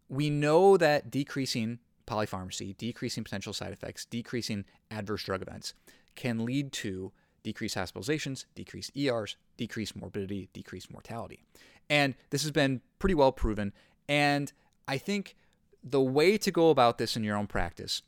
we 0.07 0.29
know 0.29 0.77
that 0.77 1.11
decreasing 1.11 1.79
polypharmacy, 2.07 2.75
decreasing 2.77 3.23
potential 3.23 3.53
side 3.53 3.71
effects, 3.71 4.05
decreasing 4.05 4.65
adverse 4.89 5.23
drug 5.23 5.41
events 5.41 5.73
can 6.15 6.45
lead 6.45 6.71
to 6.71 7.11
decreased 7.43 7.75
hospitalizations, 7.75 8.45
decreased 8.55 8.91
ERs, 8.97 9.37
decreased 9.57 9.95
morbidity, 9.95 10.49
decreased 10.53 10.91
mortality. 10.91 11.43
And 11.89 12.15
this 12.31 12.41
has 12.41 12.51
been 12.51 12.81
pretty 12.97 13.15
well 13.15 13.31
proven. 13.31 13.73
And 14.07 14.51
I 14.87 14.97
think 14.97 15.35
the 15.83 16.01
way 16.01 16.37
to 16.37 16.51
go 16.51 16.69
about 16.69 16.97
this 16.97 17.15
in 17.15 17.23
your 17.23 17.37
own 17.37 17.47
practice 17.47 18.01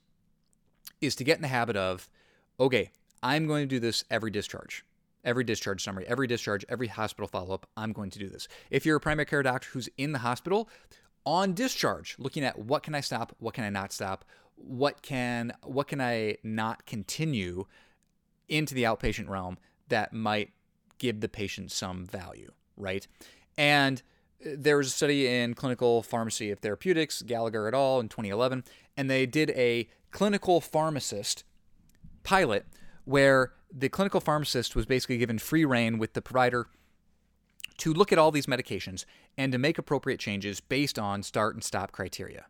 is 1.00 1.16
to 1.16 1.24
get 1.24 1.38
in 1.38 1.42
the 1.42 1.48
habit 1.48 1.78
of, 1.78 2.10
okay, 2.60 2.92
I'm 3.24 3.48
going 3.48 3.63
to 3.63 3.75
do 3.75 3.80
this 3.80 4.04
every 4.10 4.32
discharge 4.32 4.84
every 5.24 5.44
discharge 5.44 5.84
summary, 5.84 6.06
every 6.08 6.28
discharge, 6.28 6.66
every 6.70 6.88
hospital 6.88 7.28
follow 7.28 7.54
up, 7.54 7.68
I'm 7.78 7.94
going 7.94 8.10
to 8.12 8.20
do 8.20 8.30
this. 8.30 8.48
If 8.70 8.86
you're 8.86 8.98
a 8.98 9.01
primary 9.01 9.25
care 9.25 9.44
doctor 9.44 9.70
who's 9.72 9.90
in 9.98 10.12
the 10.12 10.20
hospital, 10.20 10.70
on 11.25 11.54
discharge, 11.54 12.16
looking 12.18 12.44
at 12.44 12.58
what 12.58 12.84
can 12.84 12.96
I 12.96 13.01
stop, 13.01 13.36
what 13.40 13.54
can 13.54 13.63
I 13.63 13.70
not 13.70 13.92
stop, 13.94 14.25
what 14.56 15.01
can 15.01 15.54
what 15.63 15.88
can 15.88 16.01
I 16.01 16.38
not 16.44 16.86
continue 16.86 17.66
into 18.48 18.75
the 18.75 18.84
outpatient 18.84 19.30
realm 19.30 19.58
that 19.88 20.13
might 20.13 20.51
give 20.98 21.22
the 21.22 21.30
patient 21.30 21.72
some 21.72 22.06
value, 22.06 22.51
right? 22.78 23.08
And 23.58 24.01
uh, 24.46 24.50
there 24.58 24.78
was 24.78 24.88
a 24.88 24.92
study 24.92 25.28
in 25.28 25.54
clinical 25.54 26.04
pharmacy 26.04 26.51
of 26.51 26.60
therapeutics, 26.60 27.22
Gallagher 27.22 27.68
et 27.68 27.74
al. 27.74 28.00
in 28.00 28.10
2011, 28.10 28.63
and 28.98 29.10
they 29.10 29.25
did 29.25 29.51
a 29.51 29.88
clinical 30.12 30.62
pharmacist 30.62 31.44
pilot 32.24 32.66
where 33.06 33.54
the 33.72 33.90
clinical 33.90 34.20
pharmacist 34.20 34.75
was 34.75 34.86
basically 34.86 35.18
given 35.18 35.40
free 35.40 35.66
reign 35.66 35.98
with 35.98 36.13
the 36.13 36.22
provider 36.22 36.68
to 37.78 37.94
look 37.94 38.12
at 38.12 38.20
all 38.20 38.32
these 38.32 38.46
medications 38.46 39.06
and 39.38 39.51
to 39.51 39.58
make 39.58 39.78
appropriate 39.78 40.20
changes 40.20 40.60
based 40.60 41.00
on 41.00 41.24
start 41.24 41.56
and 41.56 41.63
stop 41.63 41.92
criteria. 41.92 42.46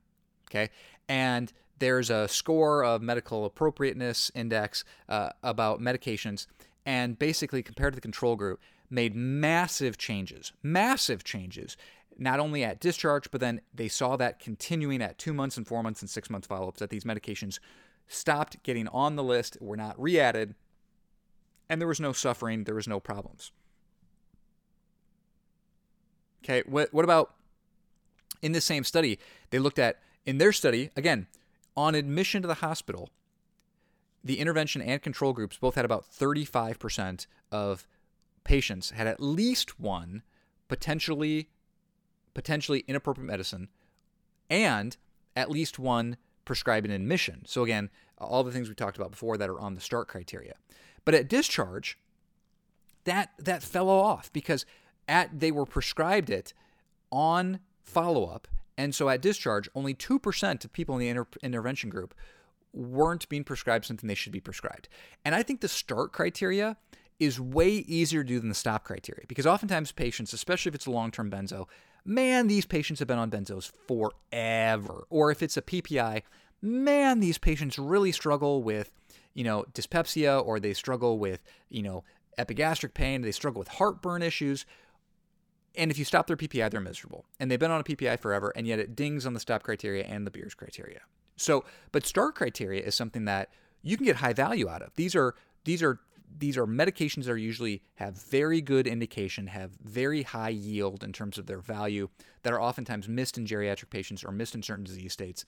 Okay. 0.50 0.70
And 1.08 1.54
there's 1.80 2.10
a 2.10 2.28
score 2.28 2.84
of 2.84 3.02
medical 3.02 3.46
appropriateness 3.46 4.32
index 4.36 4.84
uh, 5.10 5.30
about 5.42 5.80
medications, 5.80 6.48
and 6.86 7.18
basically, 7.18 7.64
compared 7.64 7.94
to 7.94 7.96
the 7.96 8.02
control 8.02 8.36
group, 8.36 8.60
made 8.90 9.16
massive 9.16 9.98
changes, 9.98 10.52
massive 10.62 11.24
changes, 11.24 11.78
not 12.18 12.40
only 12.40 12.64
at 12.64 12.80
discharge, 12.80 13.32
but 13.32 13.42
then 13.42 13.62
they 13.74 13.88
saw 13.88 14.16
that 14.18 14.40
continuing 14.40 15.02
at 15.02 15.18
two 15.18 15.34
months 15.34 15.58
and 15.58 15.68
four 15.68 15.82
months 15.82 16.02
and 16.02 16.10
six 16.10 16.30
months 16.30 16.48
follow 16.48 16.68
ups, 16.68 16.80
that 16.80 16.90
these 16.90 17.04
medications 17.04 17.60
stopped 18.08 18.62
getting 18.64 18.88
on 18.90 19.16
the 19.16 19.24
list, 19.24 19.58
were 19.60 19.78
not 19.78 20.00
re 20.00 20.20
added, 20.20 20.54
and 21.72 21.80
there 21.80 21.88
was 21.88 22.02
no 22.02 22.12
suffering, 22.12 22.66
there 22.66 22.76
was 22.76 22.88
no 22.88 23.00
problems. 23.00 23.54
Okay, 26.44 26.64
what, 26.68 26.94
what 26.94 27.06
about 27.06 27.34
in 28.42 28.52
this 28.52 28.66
same 28.66 28.84
study? 28.84 29.18
They 29.52 29.60
looked 29.60 29.80
at, 29.80 30.00
in 30.26 30.38
their 30.38 30.52
study, 30.52 30.90
again, 30.98 31.28
on 31.78 31.96
admission 31.96 32.42
to 32.42 32.48
the 32.50 32.56
hospital, 32.56 33.10
the 34.22 34.40
intervention 34.40 34.82
and 34.82 35.02
control 35.02 35.32
groups 35.32 35.58
both 35.58 35.76
had 35.76 35.86
about 35.86 36.04
35% 36.04 37.26
of 37.54 37.88
patients 38.44 38.90
had 38.90 39.08
at 39.08 39.22
least 39.22 39.80
one 39.80 40.24
potentially 40.68 41.48
potentially 42.34 42.84
inappropriate 42.88 43.28
medicine 43.28 43.70
and 44.50 44.98
at 45.36 45.50
least 45.50 45.80
one 45.80 46.18
prescribed 46.44 46.86
an 46.86 46.92
admission. 46.92 47.44
So 47.46 47.64
again, 47.64 47.90
all 48.18 48.44
the 48.44 48.52
things 48.52 48.68
we 48.68 48.76
talked 48.76 48.98
about 48.98 49.12
before 49.12 49.38
that 49.38 49.50
are 49.50 49.60
on 49.60 49.76
the 49.76 49.82
start 49.82 50.08
criteria. 50.08 50.56
But 51.06 51.16
at 51.16 51.28
discharge, 51.28 51.98
that 53.06 53.32
that 53.40 53.64
fell 53.64 53.90
off 53.90 54.32
because 54.32 54.66
at 55.08 55.40
they 55.40 55.52
were 55.52 55.66
prescribed 55.66 56.30
it 56.30 56.54
on 57.12 57.60
follow-up 57.84 58.48
and 58.78 58.96
so 58.96 59.10
at 59.10 59.22
discharge 59.22 59.70
only 59.76 59.94
2% 59.94 60.66
of 60.66 60.74
people 60.74 60.96
in 60.96 61.02
the 61.02 61.10
inter- 61.10 61.28
intervention 61.44 61.90
group 61.90 62.16
weren't 62.74 63.28
being 63.30 63.44
prescribed 63.44 63.86
something 63.86 64.08
they 64.08 64.16
should 64.16 64.32
be 64.32 64.40
prescribed. 64.40 64.88
And 65.26 65.36
I 65.36 65.44
think 65.44 65.62
the 65.62 65.68
start 65.68 66.14
criteria 66.14 66.78
is 67.20 67.40
way 67.40 67.70
easier 67.70 68.24
to 68.24 68.28
do 68.28 68.40
than 68.40 68.50
the 68.50 68.56
stop 68.56 68.84
criteria 68.84 69.26
because 69.28 69.46
oftentimes 69.46 69.92
patients, 69.92 70.34
especially 70.34 70.70
if 70.70 70.76
it's 70.76 70.88
a 70.88 70.92
long 70.92 71.12
term 71.12 71.30
benzo, 71.30 71.68
man, 72.06 72.48
these 72.48 72.66
patients 72.66 73.00
have 73.00 73.08
been 73.08 73.20
on 73.20 73.30
benzos 73.30 73.72
forever. 73.88 75.06
Or 75.10 75.30
if 75.32 75.44
it's 75.44 75.58
a 75.58 75.62
PPI, 75.62 76.24
man, 76.62 77.20
these 77.20 77.38
patients 77.38 77.78
really 77.78 78.12
struggle 78.12 78.64
with, 78.64 78.92
you 79.34 79.44
know, 79.44 79.66
dyspepsia 79.74 80.40
or 80.40 80.60
they 80.60 80.74
struggle 80.74 81.20
with, 81.20 81.44
you 81.70 81.82
know, 81.82 82.04
epigastric 82.38 82.94
pain, 82.94 83.22
they 83.22 83.32
struggle 83.32 83.60
with 83.60 83.68
heartburn 83.68 84.22
issues. 84.22 84.66
And 85.76 85.90
if 85.90 85.98
you 85.98 86.06
stop 86.06 86.28
their 86.28 86.38
PPI, 86.38 86.70
they're 86.70 86.82
miserable. 86.82 87.26
And 87.40 87.50
they've 87.50 87.60
been 87.60 87.72
on 87.72 87.82
a 87.82 87.84
PPI 87.84 88.20
forever, 88.20 88.52
and 88.56 88.68
yet 88.68 88.80
it 88.80 88.96
dings 88.96 89.26
on 89.26 89.34
the 89.34 89.40
stop 89.40 89.64
criteria 89.64 90.04
and 90.04 90.28
the 90.28 90.32
Beers 90.32 90.54
criteria. 90.54 91.02
So, 91.38 91.64
but 91.92 92.06
start 92.06 92.36
criteria 92.36 92.84
is 92.84 92.94
something 92.96 93.26
that 93.26 93.50
you 93.82 93.98
can 93.98 94.06
get 94.06 94.18
high 94.18 94.34
value 94.34 94.70
out 94.70 94.82
of. 94.82 94.94
These 94.96 95.16
are 95.16 95.36
these 95.64 95.82
are 95.82 96.00
these 96.38 96.58
are 96.58 96.66
medications 96.66 97.26
that 97.26 97.32
are 97.32 97.38
usually 97.38 97.82
have 97.96 98.16
very 98.16 98.62
good 98.62 98.88
indication, 98.88 99.48
have 99.48 99.72
very 99.84 100.24
high 100.24 100.50
yield 100.50 101.04
in 101.04 101.14
terms 101.14 101.38
of 101.38 101.46
their 101.46 101.60
value, 101.60 102.10
that 102.44 102.54
are 102.54 102.62
oftentimes 102.62 103.10
missed 103.10 103.38
in 103.38 103.46
geriatric 103.46 103.90
patients 103.90 104.24
or 104.24 104.32
missed 104.32 104.56
in 104.56 104.64
certain 104.64 104.84
disease 104.84 105.14
states. 105.14 105.46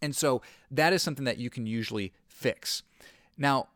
And 0.00 0.14
so 0.14 0.42
that 0.70 0.92
is 0.92 1.02
something 1.02 1.24
that 1.24 1.38
you 1.38 1.50
can 1.50 1.66
usually 1.66 2.12
fix. 2.26 2.82
Now, 3.36 3.68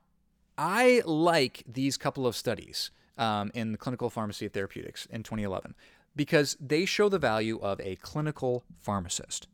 I 0.56 1.02
like 1.04 1.64
these 1.66 1.96
couple 1.96 2.26
of 2.26 2.36
studies 2.36 2.90
um, 3.18 3.50
in 3.54 3.72
the 3.72 3.78
clinical 3.78 4.10
pharmacy 4.10 4.48
therapeutics 4.48 5.06
in 5.06 5.22
2011 5.22 5.74
because 6.14 6.56
they 6.60 6.84
show 6.84 7.08
the 7.08 7.18
value 7.18 7.58
of 7.60 7.80
a 7.80 7.96
clinical 7.96 8.64
pharmacist. 8.80 9.48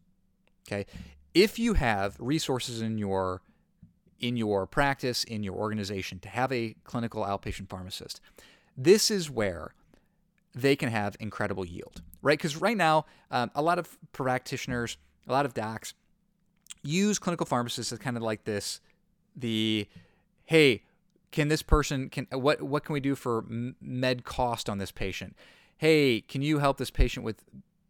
Okay, 0.66 0.86
if 1.34 1.58
you 1.58 1.74
have 1.74 2.16
resources 2.18 2.82
in 2.82 2.98
your 2.98 3.42
in 4.20 4.36
your 4.36 4.66
practice, 4.66 5.22
in 5.22 5.44
your 5.44 5.54
organization, 5.54 6.18
to 6.18 6.28
have 6.28 6.52
a 6.52 6.74
clinical 6.82 7.22
outpatient 7.22 7.68
pharmacist, 7.68 8.20
this 8.76 9.12
is 9.12 9.30
where 9.30 9.74
they 10.54 10.74
can 10.74 10.88
have 10.88 11.16
incredible 11.20 11.64
yield, 11.64 12.02
right? 12.20 12.36
Because 12.36 12.56
right 12.56 12.76
now, 12.76 13.06
um, 13.30 13.50
a 13.54 13.62
lot 13.62 13.78
of 13.78 13.96
practitioners, 14.12 14.96
a 15.28 15.32
lot 15.32 15.46
of 15.46 15.54
docs 15.54 15.94
use 16.82 17.18
clinical 17.18 17.46
pharmacists 17.46 17.92
as 17.92 17.98
kind 17.98 18.16
of 18.16 18.22
like 18.22 18.44
this 18.44 18.80
the 19.36 19.86
hey, 20.46 20.82
can 21.30 21.48
this 21.48 21.62
person 21.62 22.08
can 22.08 22.26
what 22.30 22.62
what 22.62 22.84
can 22.84 22.92
we 22.92 23.00
do 23.00 23.14
for 23.14 23.44
med 23.80 24.24
cost 24.24 24.68
on 24.68 24.78
this 24.78 24.90
patient? 24.90 25.36
Hey, 25.76 26.22
can 26.22 26.42
you 26.42 26.58
help 26.58 26.78
this 26.78 26.90
patient 26.90 27.24
with 27.24 27.44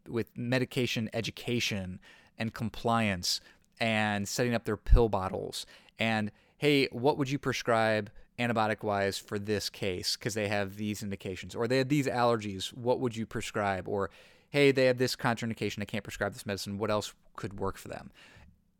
with 0.06 0.36
medication 0.36 1.08
education 1.12 2.00
and 2.38 2.52
compliance 2.54 3.40
and 3.80 4.28
setting 4.28 4.54
up 4.54 4.64
their 4.64 4.76
pill 4.76 5.08
bottles? 5.08 5.66
And 5.98 6.30
hey, 6.58 6.86
what 6.90 7.18
would 7.18 7.30
you 7.30 7.38
prescribe 7.38 8.10
antibiotic 8.38 8.82
wise 8.82 9.18
for 9.18 9.38
this 9.38 9.68
case? 9.70 10.16
Because 10.16 10.34
they 10.34 10.48
have 10.48 10.76
these 10.76 11.02
indications 11.02 11.54
or 11.54 11.66
they 11.68 11.78
have 11.78 11.88
these 11.88 12.06
allergies. 12.06 12.72
What 12.72 13.00
would 13.00 13.16
you 13.16 13.26
prescribe? 13.26 13.88
Or 13.88 14.10
hey 14.50 14.72
they 14.72 14.86
have 14.86 14.98
this 14.98 15.14
contraindication. 15.14 15.82
I 15.82 15.84
can't 15.84 16.04
prescribe 16.04 16.32
this 16.32 16.46
medicine. 16.46 16.78
What 16.78 16.90
else 16.90 17.14
could 17.36 17.60
work 17.60 17.76
for 17.76 17.88
them 17.88 18.10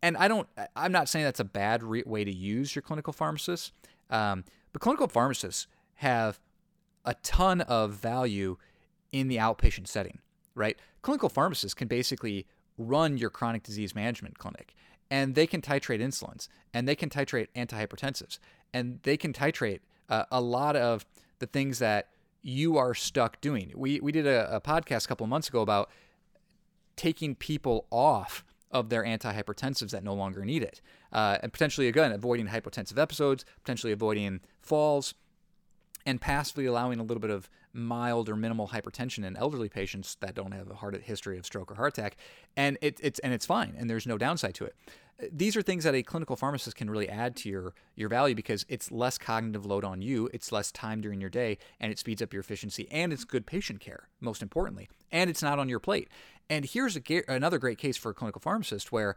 and 0.01 0.17
i 0.17 0.27
don't 0.27 0.47
i'm 0.75 0.91
not 0.91 1.09
saying 1.09 1.25
that's 1.25 1.39
a 1.39 1.45
bad 1.45 1.83
re- 1.83 2.03
way 2.05 2.23
to 2.23 2.33
use 2.33 2.75
your 2.75 2.81
clinical 2.81 3.13
pharmacist 3.13 3.73
um, 4.09 4.43
but 4.73 4.81
clinical 4.81 5.07
pharmacists 5.07 5.67
have 5.95 6.39
a 7.05 7.13
ton 7.15 7.61
of 7.61 7.93
value 7.93 8.57
in 9.11 9.27
the 9.27 9.37
outpatient 9.37 9.87
setting 9.87 10.19
right 10.55 10.77
clinical 11.01 11.29
pharmacists 11.29 11.73
can 11.73 11.87
basically 11.87 12.45
run 12.77 13.17
your 13.17 13.29
chronic 13.29 13.63
disease 13.63 13.93
management 13.93 14.37
clinic 14.37 14.73
and 15.11 15.35
they 15.35 15.47
can 15.47 15.61
titrate 15.61 16.01
insulins 16.01 16.47
and 16.73 16.87
they 16.87 16.95
can 16.95 17.09
titrate 17.09 17.47
antihypertensives 17.55 18.39
and 18.73 18.99
they 19.03 19.17
can 19.17 19.33
titrate 19.33 19.79
uh, 20.09 20.25
a 20.31 20.41
lot 20.41 20.75
of 20.75 21.05
the 21.39 21.47
things 21.47 21.79
that 21.79 22.09
you 22.41 22.77
are 22.77 22.93
stuck 22.93 23.41
doing. 23.41 23.71
We, 23.75 23.99
we 23.99 24.11
did 24.11 24.27
a, 24.27 24.55
a 24.55 24.61
podcast 24.61 25.05
a 25.05 25.07
couple 25.07 25.23
of 25.23 25.29
months 25.29 25.49
ago 25.49 25.61
about 25.61 25.89
taking 26.95 27.35
people 27.35 27.85
off 27.91 28.43
of 28.71 28.89
their 28.89 29.03
antihypertensives 29.03 29.91
that 29.91 30.03
no 30.03 30.13
longer 30.13 30.45
need 30.45 30.63
it. 30.63 30.81
Uh, 31.11 31.37
and 31.41 31.51
potentially, 31.51 31.87
again, 31.87 32.11
avoiding 32.11 32.47
hypotensive 32.47 32.97
episodes, 32.97 33.45
potentially 33.63 33.91
avoiding 33.91 34.41
falls, 34.61 35.13
and 36.05 36.21
passively 36.21 36.65
allowing 36.65 36.99
a 36.99 37.03
little 37.03 37.19
bit 37.19 37.31
of 37.31 37.49
mild 37.73 38.29
or 38.29 38.35
minimal 38.35 38.69
hypertension 38.69 39.23
in 39.25 39.35
elderly 39.37 39.69
patients 39.69 40.17
that 40.21 40.33
don't 40.33 40.53
have 40.53 40.69
a 40.69 40.75
heart 40.75 40.99
history 41.03 41.37
of 41.37 41.45
stroke 41.45 41.71
or 41.71 41.75
heart 41.75 41.97
attack, 41.97 42.17
and 42.55 42.77
it, 42.81 42.99
it's 43.01 43.19
and 43.19 43.33
it's 43.33 43.45
fine, 43.45 43.75
and 43.77 43.89
there's 43.89 44.07
no 44.07 44.17
downside 44.17 44.55
to 44.55 44.65
it. 44.65 44.75
These 45.31 45.57
are 45.57 45.61
things 45.61 45.83
that 45.83 45.95
a 45.95 46.03
clinical 46.03 46.35
pharmacist 46.35 46.77
can 46.77 46.89
really 46.89 47.09
add 47.09 47.35
to 47.37 47.49
your 47.49 47.73
your 47.95 48.09
value 48.09 48.35
because 48.35 48.65
it's 48.69 48.91
less 48.91 49.17
cognitive 49.17 49.65
load 49.65 49.83
on 49.83 50.01
you, 50.01 50.29
it's 50.33 50.51
less 50.51 50.71
time 50.71 51.01
during 51.01 51.19
your 51.19 51.29
day, 51.29 51.57
and 51.79 51.91
it 51.91 51.99
speeds 51.99 52.21
up 52.21 52.33
your 52.33 52.41
efficiency, 52.41 52.87
and 52.91 53.11
it's 53.11 53.25
good 53.25 53.45
patient 53.45 53.79
care, 53.81 54.07
most 54.21 54.41
importantly, 54.41 54.87
and 55.11 55.29
it's 55.29 55.43
not 55.43 55.59
on 55.59 55.67
your 55.67 55.79
plate. 55.79 56.09
And 56.49 56.65
here's 56.65 56.97
a, 56.97 57.01
another 57.27 57.59
great 57.59 57.77
case 57.77 57.97
for 57.97 58.11
a 58.11 58.13
clinical 58.13 58.41
pharmacist 58.41 58.91
where 58.91 59.15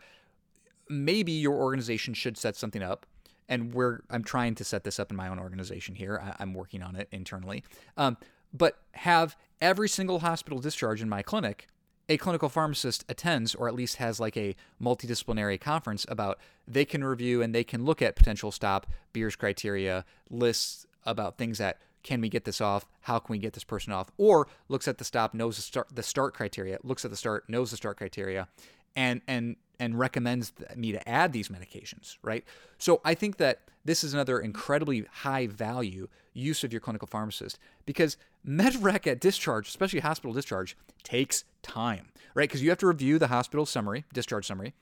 maybe 0.89 1.33
your 1.33 1.55
organization 1.55 2.15
should 2.15 2.37
set 2.37 2.57
something 2.57 2.83
up 2.83 3.07
and 3.49 3.75
we're 3.75 4.01
I'm 4.11 4.25
trying 4.25 4.55
to 4.57 4.65
set 4.65 4.85
this 4.85 4.99
up 4.99 5.11
in 5.11 5.17
my 5.17 5.29
own 5.29 5.39
organization 5.39 5.95
here. 5.95 6.35
I, 6.39 6.43
am 6.43 6.55
working 6.55 6.83
on 6.83 6.97
it 6.97 7.09
internally. 7.13 7.65
Um, 7.97 8.17
but 8.53 8.79
have 8.93 9.37
every 9.61 9.89
single 9.89 10.21
hospital 10.21 10.59
discharge 10.59 11.03
in 11.03 11.09
my 11.09 11.23
clinic 11.23 11.69
a 12.13 12.19
clinical 12.19 12.51
pharmacist 12.51 13.05
attends 13.09 13.55
or 13.55 13.69
at 13.69 13.75
least 13.75 13.97
has 13.97 14.21
like 14.21 14.37
a 14.37 14.55
multidisciplinary 14.81 15.59
conference 15.59 16.05
about 16.09 16.39
they 16.69 16.85
can 16.85 17.03
review 17.03 17.41
and 17.41 17.55
they 17.55 17.65
can 17.65 17.85
look 17.85 18.03
at 18.03 18.17
potential 18.17 18.53
stop 18.53 18.87
beers 19.13 19.35
criteria 19.35 20.05
lists 20.31 20.87
about 21.07 21.39
things 21.39 21.59
that 21.59 21.79
can 22.03 22.21
we 22.21 22.29
get 22.29 22.45
this 22.45 22.61
off? 22.61 22.87
How 23.03 23.19
can 23.19 23.33
we 23.33 23.39
get 23.39 23.53
this 23.53 23.65
person 23.65 23.93
off? 23.93 24.11
Or 24.19 24.49
looks 24.69 24.89
at 24.89 24.99
the 24.99 25.05
stop 25.05 25.35
knows 25.35 25.57
the 25.57 25.63
start 25.63 25.89
the 25.95 26.03
start 26.03 26.35
criteria 26.35 26.79
looks 26.83 27.05
at 27.05 27.11
the 27.11 27.17
start 27.17 27.49
knows 27.49 27.71
the 27.71 27.77
start 27.77 27.97
criteria 27.97 28.49
and 28.95 29.23
and 29.27 29.57
and 29.79 29.99
recommends 29.99 30.53
me 30.77 30.93
to 30.93 31.09
add 31.09 31.33
these 31.33 31.49
medications, 31.49 32.17
right? 32.23 32.45
So 32.79 33.01
I 33.05 33.15
think 33.15 33.39
that 33.39 33.61
this 33.85 34.05
is 34.05 34.15
another 34.15 34.39
incredibly 34.39 35.05
high 35.11 35.47
value 35.47 36.09
use 36.33 36.65
of 36.65 36.73
your 36.73 36.81
clinical 36.81 37.09
pharmacist 37.09 37.59
because 37.85 38.17
MedRec 38.47 39.07
at 39.07 39.21
discharge, 39.21 39.69
especially 39.69 40.01
hospital 40.01 40.33
discharge, 40.33 40.77
takes 41.03 41.45
time, 41.63 42.09
right? 42.35 42.49
Because 42.49 42.63
you 42.63 42.71
have 42.71 42.79
to 42.79 42.87
review 42.87 43.19
the 43.19 43.29
hospital 43.29 43.67
summary, 43.67 44.05
discharge 44.13 44.47
summary. 44.47 44.75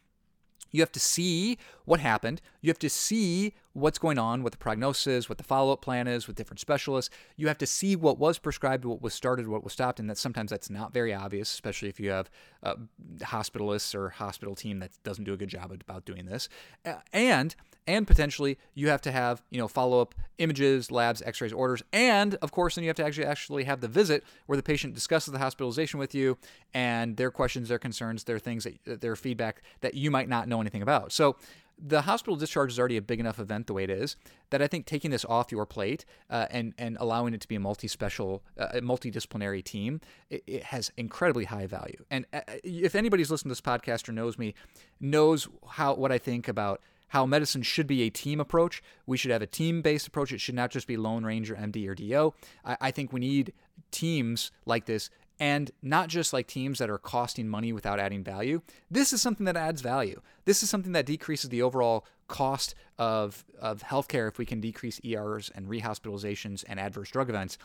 You 0.71 0.81
have 0.83 0.93
to 0.93 1.01
see 1.01 1.59
what 1.85 2.01
happened. 2.01 2.41
You 2.61 2.71
have 2.71 2.79
to 2.81 2.91
see 2.91 3.55
what's 3.73 3.99
going 3.99 4.19
on, 4.19 4.43
what 4.43 4.53
the 4.53 4.59
prognosis 4.59 5.29
what 5.29 5.39
the 5.39 5.45
follow 5.45 5.73
up 5.73 5.81
plan 5.81 6.07
is 6.07 6.27
with 6.27 6.37
different 6.37 6.61
specialists. 6.61 7.15
You 7.37 7.49
have 7.49 7.59
to 7.59 7.67
see 7.67 7.97
what 7.97 8.19
was 8.19 8.39
prescribed, 8.39 8.85
what 8.85 9.00
was 9.00 9.15
started, 9.15 9.49
what 9.49 9.62
was 9.62 9.73
stopped, 9.73 10.00
and 10.00 10.11
that 10.11 10.19
sometimes 10.19 10.50
that's 10.50 10.71
not 10.71 10.93
very 10.93 11.15
obvious, 11.15 11.53
especially 11.53 11.89
if 11.89 12.00
you 12.00 12.11
have 12.11 12.31
uh, 12.62 12.75
hospitalists 13.21 13.95
or 13.95 14.11
hospital 14.11 14.55
team 14.55 14.81
that 14.81 14.91
doesn't 15.05 15.25
do 15.25 15.33
a 15.33 15.37
good 15.37 15.49
job 15.49 15.73
about 15.73 16.05
doing 16.05 16.27
this. 16.27 16.49
Uh, 16.85 16.95
and 17.12 17.55
and 17.87 18.07
potentially 18.07 18.59
you 18.75 18.89
have 18.89 19.00
to 19.00 19.12
have 19.12 19.43
you 19.50 19.59
know 19.59 19.69
follow 19.69 20.00
up 20.00 20.15
images, 20.39 20.91
labs, 20.91 21.23
X-rays, 21.23 21.53
orders, 21.53 21.83
and 21.93 22.35
of 22.37 22.53
course 22.53 22.75
then 22.75 22.85
you 22.85 22.89
have 22.89 22.97
to 22.97 23.05
actually 23.05 23.27
actually 23.27 23.65
have 23.65 23.81
the 23.81 23.89
visit 23.89 24.25
where 24.47 24.57
the 24.57 24.62
patient 24.62 24.95
discusses 24.95 25.33
the 25.33 25.39
hospitalization 25.39 25.99
with 25.99 26.15
you 26.15 26.37
and 26.75 27.17
their 27.17 27.31
questions, 27.31 27.69
their 27.69 27.79
concerns, 27.79 28.25
their 28.25 28.39
things, 28.39 28.67
that, 28.85 29.00
their 29.00 29.17
feedback 29.17 29.62
that 29.81 29.95
you 29.95 30.11
might 30.11 30.29
not 30.29 30.49
know 30.49 30.61
anything 30.61 30.83
about. 30.83 31.12
So 31.12 31.37
the 31.83 32.03
hospital 32.03 32.37
discharge 32.37 32.73
is 32.73 32.79
already 32.79 32.97
a 32.97 33.03
big 33.03 33.21
enough 33.21 33.39
event 33.39 33.67
the 33.67 33.73
way 33.73 33.85
it 33.85 33.91
is 33.91 34.17
that 34.51 34.61
I 34.61 34.67
think 34.67 34.87
taking 34.87 35.11
this 35.11 35.25
off 35.25 35.51
your 35.51 35.67
plate 35.67 36.05
uh, 36.29 36.47
and 36.51 36.75
and 36.79 36.97
allowing 37.01 37.35
it 37.35 37.41
to 37.41 37.49
be 37.49 37.57
a 37.57 37.61
multi-special, 37.61 38.43
uh, 38.59 38.69
multidisciplinary 38.75 39.65
team, 39.65 40.01
it, 40.29 40.43
it, 40.47 40.63
has 40.65 40.93
incredibly 40.97 41.45
high 41.45 41.67
value. 41.67 42.05
And 42.11 42.27
uh, 42.33 42.41
if 42.63 42.95
anybody's 42.95 43.31
listened 43.31 43.49
to 43.49 43.53
this 43.53 43.61
podcast 43.61 44.09
or 44.09 44.13
knows 44.13 44.39
me, 44.39 44.55
knows 45.01 45.49
how 45.71 45.95
what 45.95 46.13
I 46.13 46.19
think 46.19 46.49
about 46.49 46.81
how 47.09 47.27
medicine 47.27 47.63
should 47.63 47.87
be 47.87 48.03
a 48.03 48.11
team 48.11 48.41
approach. 48.41 48.83
We 49.07 49.17
should 49.17 49.31
have 49.33 49.43
a 49.43 49.47
team 49.47 49.83
based 49.83 50.07
approach. 50.07 50.33
It 50.33 50.41
should 50.41 50.55
not 50.55 50.71
just 50.71 50.87
be 50.87 50.97
Lone 50.97 51.25
Ranger, 51.25 51.57
MD, 51.57 51.89
or 51.89 51.95
DO. 51.95 52.35
I, 52.65 52.77
I 52.81 52.91
think 52.91 53.13
we 53.13 53.21
need 53.21 53.53
teams 53.91 54.53
like 54.67 54.87
this 54.87 55.11
and 55.41 55.71
not 55.83 56.09
just 56.09 56.35
like 56.35 56.47
teams 56.47 56.79
that 56.79 56.91
are 56.91 56.99
costing 56.99 57.49
money 57.49 57.73
without 57.73 57.99
adding 57.99 58.23
value. 58.23 58.61
This 58.91 59.13
is 59.13 59.23
something 59.23 59.47
that 59.47 59.57
adds 59.57 59.81
value. 59.81 60.21
This 60.45 60.63
is 60.63 60.69
something 60.69 60.93
that 60.93 61.07
decreases 61.07 61.49
the 61.49 61.63
overall 61.63 62.07
cost 62.29 62.75
of, 62.99 63.45
of 63.59 63.83
healthcare 63.83 64.29
if 64.29 64.39
we 64.39 64.45
can 64.45 64.61
decrease 64.61 65.01
ERs 65.05 65.51
and 65.55 65.67
rehospitalizations 65.67 66.63
and 66.69 66.79
adverse 66.79 67.11
drug 67.11 67.31
events. 67.31 67.57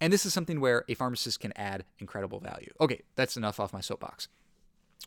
And 0.00 0.12
this 0.12 0.24
is 0.24 0.32
something 0.32 0.60
where 0.60 0.84
a 0.88 0.94
pharmacist 0.94 1.40
can 1.40 1.52
add 1.56 1.84
incredible 1.98 2.38
value. 2.38 2.72
Okay, 2.80 3.02
that's 3.16 3.36
enough 3.36 3.58
off 3.58 3.72
my 3.72 3.80
soapbox. 3.80 4.28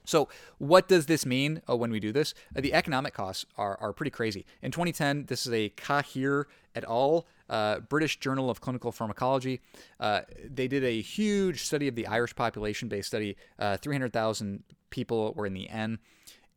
So, 0.06 0.30
what 0.58 0.88
does 0.88 1.06
this 1.08 1.26
mean 1.26 1.62
uh, 1.70 1.76
when 1.76 1.92
we 1.92 2.00
do 2.00 2.14
this? 2.14 2.34
Uh, 2.56 2.62
the 2.62 2.74
economic 2.74 3.14
costs 3.14 3.46
are, 3.58 3.78
are 3.82 3.92
pretty 3.92 4.10
crazy. 4.10 4.46
In 4.62 4.72
2010, 4.72 5.26
this 5.26 5.46
is 5.46 5.52
a 5.52 5.70
Cahir 5.70 6.48
et 6.76 6.86
al. 6.86 7.28
Uh, 7.50 7.80
British 7.80 8.20
Journal 8.20 8.50
of 8.50 8.60
Clinical 8.60 8.92
Pharmacology. 8.92 9.62
Uh, 10.00 10.22
they 10.44 10.68
did 10.68 10.84
a 10.84 11.02
huge 11.02 11.64
study 11.64 11.88
of 11.88 11.96
the 11.96 12.08
Irish 12.08 12.36
population 12.36 12.90
based 12.90 13.08
study. 13.08 13.38
Uh, 13.58 13.78
300,000 13.78 14.64
people 14.90 15.34
were 15.34 15.46
in 15.46 15.54
the 15.54 15.70
N. 15.70 16.00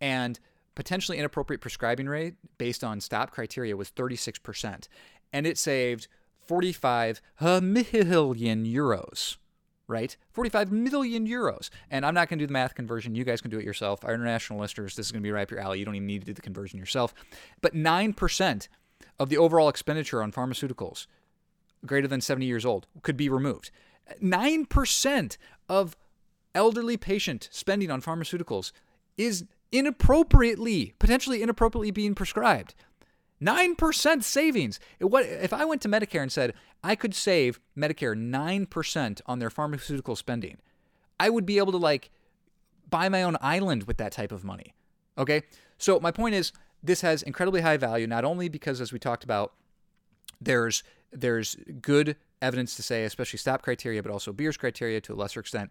And 0.00 0.40
potentially 0.74 1.18
inappropriate 1.18 1.60
prescribing 1.60 2.08
rate 2.08 2.34
based 2.58 2.82
on 2.82 3.00
STOP 3.00 3.30
criteria 3.30 3.76
was 3.76 3.90
36%. 3.90 4.88
And 5.32 5.46
it 5.46 5.58
saved 5.58 6.08
45 6.46 7.20
million 7.40 8.64
euros 8.64 9.36
right? 9.90 10.16
45 10.32 10.72
million 10.72 11.26
euros. 11.26 11.68
And 11.90 12.06
I'm 12.06 12.14
not 12.14 12.28
going 12.28 12.38
to 12.38 12.42
do 12.44 12.46
the 12.46 12.52
math 12.52 12.74
conversion. 12.74 13.14
You 13.14 13.24
guys 13.24 13.40
can 13.40 13.50
do 13.50 13.58
it 13.58 13.64
yourself. 13.64 14.04
Our 14.04 14.14
international 14.14 14.60
listeners, 14.60 14.96
this 14.96 15.06
is 15.06 15.12
going 15.12 15.22
to 15.22 15.26
be 15.26 15.32
right 15.32 15.42
up 15.42 15.50
your 15.50 15.60
alley. 15.60 15.80
You 15.80 15.84
don't 15.84 15.96
even 15.96 16.06
need 16.06 16.20
to 16.20 16.26
do 16.26 16.32
the 16.32 16.40
conversion 16.40 16.78
yourself. 16.78 17.12
But 17.60 17.74
9% 17.74 18.68
of 19.18 19.28
the 19.28 19.36
overall 19.36 19.68
expenditure 19.68 20.22
on 20.22 20.32
pharmaceuticals 20.32 21.06
greater 21.84 22.08
than 22.08 22.20
70 22.20 22.46
years 22.46 22.64
old 22.64 22.86
could 23.02 23.16
be 23.16 23.28
removed. 23.28 23.70
9% 24.22 25.36
of 25.68 25.96
elderly 26.54 26.96
patient 26.96 27.48
spending 27.52 27.90
on 27.90 28.02
pharmaceuticals 28.02 28.72
is 29.16 29.44
inappropriately, 29.72 30.94
potentially 30.98 31.42
inappropriately 31.42 31.90
being 31.90 32.14
prescribed. 32.14 32.74
9% 33.42 34.22
savings. 34.22 34.78
What 35.00 35.24
if 35.24 35.52
I 35.52 35.64
went 35.64 35.82
to 35.82 35.88
Medicare 35.88 36.22
and 36.22 36.30
said 36.30 36.54
I 36.84 36.94
could 36.94 37.14
save 37.14 37.60
Medicare 37.76 38.14
9% 38.14 39.20
on 39.26 39.38
their 39.38 39.50
pharmaceutical 39.50 40.16
spending? 40.16 40.58
I 41.18 41.30
would 41.30 41.46
be 41.46 41.58
able 41.58 41.72
to 41.72 41.78
like 41.78 42.10
buy 42.88 43.08
my 43.08 43.22
own 43.22 43.36
island 43.40 43.84
with 43.84 43.96
that 43.98 44.12
type 44.12 44.32
of 44.32 44.44
money. 44.44 44.74
Okay? 45.16 45.42
So 45.78 46.00
my 46.00 46.10
point 46.10 46.34
is 46.34 46.52
this 46.82 47.00
has 47.00 47.22
incredibly 47.22 47.60
high 47.60 47.76
value 47.76 48.06
not 48.06 48.24
only 48.24 48.48
because 48.48 48.80
as 48.80 48.92
we 48.92 48.98
talked 48.98 49.24
about 49.24 49.52
there's 50.40 50.82
there's 51.12 51.56
good 51.82 52.16
evidence 52.40 52.74
to 52.76 52.82
say 52.82 53.04
especially 53.04 53.38
stop 53.38 53.60
criteria 53.62 54.02
but 54.02 54.10
also 54.10 54.32
Beers 54.32 54.56
criteria 54.56 55.00
to 55.02 55.12
a 55.12 55.16
lesser 55.16 55.40
extent 55.40 55.70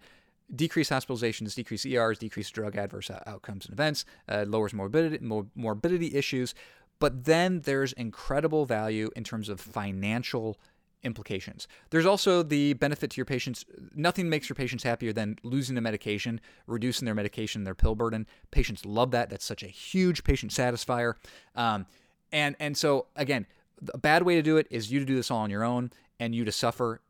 decrease 0.55 0.89
hospitalizations, 0.89 1.53
decrease 1.53 1.85
ERs, 1.85 2.17
decrease 2.17 2.50
drug 2.50 2.75
adverse 2.75 3.11
outcomes 3.27 3.65
and 3.65 3.74
events, 3.74 4.05
uh, 4.27 4.46
lowers 4.48 4.74
morbidity, 4.74 5.20
morbidity 5.55 6.15
issues, 6.15 6.55
but 7.00 7.25
then 7.25 7.62
there's 7.62 7.94
incredible 7.94 8.66
value 8.66 9.09
in 9.16 9.24
terms 9.24 9.50
of 9.50 9.59
financial 9.59 10.57
implications. 11.03 11.68
There's 11.92 12.05
also 12.05 12.44
the 12.44 12.74
benefit 12.74 13.12
to 13.12 13.18
your 13.18 13.25
patients. 13.25 13.66
Nothing 13.96 14.29
makes 14.29 14.50
your 14.50 14.55
patients 14.55 14.83
happier 14.83 15.14
than 15.14 15.38
losing 15.44 15.77
a 15.77 15.81
medication, 15.81 16.42
reducing 16.68 17.05
their 17.05 17.16
medication, 17.16 17.64
their 17.64 17.75
pill 17.75 17.96
burden. 17.96 18.27
Patients 18.51 18.85
love 18.85 19.12
that. 19.12 19.29
That's 19.29 19.46
such 19.46 19.64
a 19.64 19.68
huge 19.68 20.24
patient 20.24 20.51
satisfier. 20.51 21.14
Um, 21.55 21.85
and 22.31 22.55
and 22.59 22.77
so 22.77 23.07
again, 23.16 23.48
a 23.94 23.98
bad 23.98 24.24
way 24.24 24.35
to 24.35 24.42
do 24.42 24.57
it 24.57 24.68
is 24.70 24.92
you 24.92 25.00
to 25.00 25.05
do 25.05 25.16
this 25.16 25.31
all 25.31 25.40
on 25.40 25.50
your 25.50 25.64
own 25.64 25.92
and 26.20 26.35
you 26.35 26.46
to 26.46 26.51
suffer. 26.51 27.01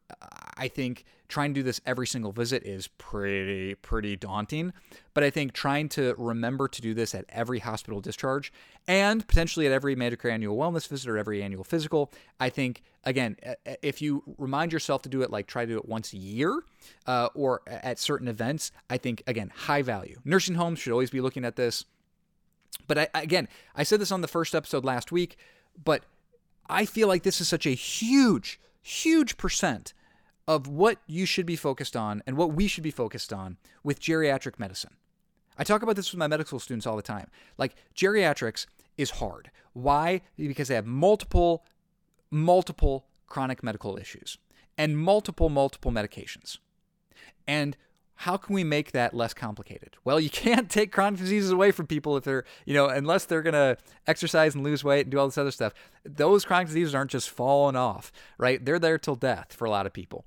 I 0.58 0.68
think 0.68 1.06
trying 1.30 1.54
to 1.54 1.60
do 1.60 1.64
this 1.64 1.80
every 1.86 2.08
single 2.08 2.32
visit 2.32 2.64
is 2.64 2.88
pretty 2.88 3.76
pretty 3.76 4.18
daunting 4.18 4.74
but 5.14 5.24
i 5.24 5.30
think 5.30 5.54
trying 5.54 5.88
to 5.88 6.14
remember 6.18 6.68
to 6.68 6.82
do 6.82 6.94
this 6.94 7.16
at 7.16 7.24
every 7.30 7.60
hospital 7.60 8.02
discharge 8.02 8.52
and 8.88 9.26
potentially 9.28 9.66
at 9.66 9.72
every 9.72 9.96
medicare 9.96 10.32
annual 10.32 10.58
wellness 10.58 10.88
visit 10.88 11.08
or 11.10 11.18
every 11.18 11.42
annual 11.42 11.64
physical 11.64 12.12
i 12.40 12.50
think 12.50 12.82
again 13.06 13.38
if 13.82 14.02
you 14.02 14.24
remind 14.38 14.74
yourself 14.74 15.02
to 15.04 15.10
do 15.10 15.22
it 15.22 15.30
like 15.30 15.48
try 15.48 15.64
to 15.64 15.72
do 15.74 15.78
it 15.78 15.88
once 15.88 16.12
a 16.12 16.18
year 16.18 16.62
uh, 17.06 17.30
or 17.36 17.62
at 17.68 17.98
certain 18.00 18.28
events 18.28 18.72
i 18.90 18.98
think 18.98 19.24
again 19.28 19.52
high 19.56 19.82
value. 19.82 20.20
Nursing 20.26 20.56
homes 20.56 20.80
should 20.80 20.92
always 20.92 21.12
be 21.12 21.22
looking 21.22 21.46
at 21.46 21.56
this 21.56 21.86
but 22.88 22.98
I, 22.98 23.08
again 23.14 23.48
i 23.76 23.84
said 23.84 24.02
this 24.02 24.12
on 24.12 24.22
the 24.22 24.28
first 24.28 24.56
episode 24.56 24.84
last 24.84 25.12
week 25.12 25.38
but 25.82 26.04
i 26.68 26.86
feel 26.86 27.08
like 27.08 27.24
this 27.24 27.40
is 27.40 27.48
such 27.48 27.68
a 27.68 27.72
huge 27.72 28.60
huge 28.82 29.38
percent 29.38 29.94
of 30.50 30.68
what 30.68 30.98
you 31.06 31.28
should 31.28 31.46
be 31.46 31.56
focused 31.56 31.96
on 31.96 32.24
and 32.26 32.36
what 32.36 32.52
we 32.52 32.66
should 32.66 32.84
be 32.84 32.90
focused 32.90 33.32
on 33.32 33.58
with 33.84 34.02
geriatric 34.02 34.58
medicine. 34.58 34.96
I 35.60 35.64
talk 35.64 35.84
about 35.84 35.96
this 35.96 36.12
with 36.12 36.18
my 36.18 36.26
medical 36.26 36.58
students 36.58 36.88
all 36.88 36.96
the 36.96 37.04
time. 37.04 37.30
Like, 37.60 37.76
geriatrics 37.96 38.66
is 38.98 39.12
hard. 39.12 39.52
Why? 39.74 40.22
Because 40.38 40.68
they 40.68 40.74
have 40.74 40.88
multiple, 40.88 41.66
multiple 42.32 43.06
chronic 43.28 43.62
medical 43.62 43.96
issues 43.96 44.40
and 44.76 44.98
multiple, 44.98 45.50
multiple 45.50 45.92
medications. 45.92 46.58
And 47.48 47.78
how 48.16 48.36
can 48.36 48.56
we 48.56 48.64
make 48.64 48.92
that 48.94 49.14
less 49.14 49.36
complicated? 49.36 49.98
Well, 50.04 50.20
you 50.20 50.30
can't 50.32 50.68
take 50.68 50.92
chronic 50.92 51.20
diseases 51.20 51.52
away 51.52 51.70
from 51.70 51.86
people 51.86 52.18
if 52.18 52.24
they're, 52.24 52.44
you 52.66 52.74
know, 52.74 52.88
unless 52.88 53.26
they're 53.26 53.44
going 53.44 53.54
to 53.54 53.78
exercise 54.08 54.56
and 54.56 54.64
lose 54.64 54.84
weight 54.84 55.02
and 55.02 55.12
do 55.12 55.20
all 55.20 55.28
this 55.28 55.38
other 55.38 55.52
stuff. 55.52 55.74
Those 56.04 56.44
chronic 56.44 56.70
diseases 56.70 56.96
aren't 56.96 57.12
just 57.12 57.30
falling 57.30 57.76
off, 57.76 58.12
right? 58.40 58.66
They're 58.66 58.80
there 58.80 58.98
till 58.98 59.16
death 59.16 59.54
for 59.54 59.66
a 59.66 59.70
lot 59.70 59.86
of 59.86 59.94
people. 59.94 60.26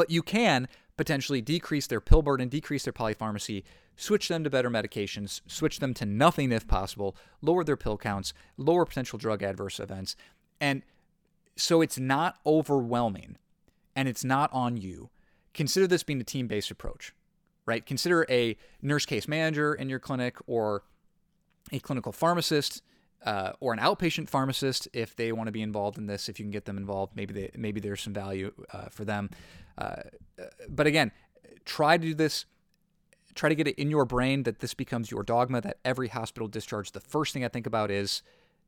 But 0.00 0.10
you 0.10 0.22
can 0.22 0.66
potentially 0.96 1.42
decrease 1.42 1.86
their 1.86 2.00
pill 2.00 2.22
burden, 2.22 2.48
decrease 2.48 2.84
their 2.84 2.92
polypharmacy, 2.94 3.64
switch 3.96 4.28
them 4.28 4.42
to 4.44 4.48
better 4.48 4.70
medications, 4.70 5.42
switch 5.46 5.78
them 5.78 5.92
to 5.92 6.06
nothing 6.06 6.52
if 6.52 6.66
possible, 6.66 7.14
lower 7.42 7.64
their 7.64 7.76
pill 7.76 7.98
counts, 7.98 8.32
lower 8.56 8.86
potential 8.86 9.18
drug 9.18 9.42
adverse 9.42 9.78
events. 9.78 10.16
And 10.58 10.84
so 11.54 11.82
it's 11.82 11.98
not 11.98 12.38
overwhelming 12.46 13.36
and 13.94 14.08
it's 14.08 14.24
not 14.24 14.48
on 14.54 14.78
you. 14.78 15.10
Consider 15.52 15.86
this 15.86 16.02
being 16.02 16.22
a 16.22 16.24
team 16.24 16.46
based 16.46 16.70
approach, 16.70 17.12
right? 17.66 17.84
Consider 17.84 18.24
a 18.30 18.56
nurse 18.80 19.04
case 19.04 19.28
manager 19.28 19.74
in 19.74 19.90
your 19.90 19.98
clinic 19.98 20.38
or 20.46 20.82
a 21.72 21.78
clinical 21.78 22.10
pharmacist 22.10 22.80
uh, 23.24 23.52
or 23.60 23.72
an 23.72 23.78
outpatient 23.78 24.28
pharmacist 24.28 24.88
if 24.92 25.14
they 25.14 25.32
want 25.32 25.46
to 25.48 25.52
be 25.52 25.62
involved 25.62 25.98
in 25.98 26.06
this. 26.06 26.28
If 26.28 26.38
you 26.38 26.44
can 26.44 26.50
get 26.50 26.64
them 26.64 26.76
involved, 26.76 27.14
maybe 27.14 27.34
they, 27.34 27.50
maybe 27.56 27.80
there's 27.80 28.00
some 28.00 28.14
value 28.14 28.52
uh, 28.72 28.86
for 28.90 29.04
them. 29.04 29.30
Uh, 29.76 30.02
but 30.68 30.86
again, 30.86 31.12
try 31.64 31.96
to 31.96 32.02
do 32.02 32.14
this. 32.14 32.46
Try 33.34 33.48
to 33.48 33.54
get 33.54 33.68
it 33.68 33.78
in 33.78 33.90
your 33.90 34.04
brain 34.04 34.42
that 34.44 34.58
this 34.58 34.74
becomes 34.74 35.10
your 35.10 35.22
dogma. 35.22 35.60
That 35.60 35.78
every 35.84 36.08
hospital 36.08 36.48
discharge, 36.48 36.92
the 36.92 37.00
first 37.00 37.32
thing 37.32 37.44
I 37.44 37.48
think 37.48 37.66
about 37.66 37.90
is 37.90 38.22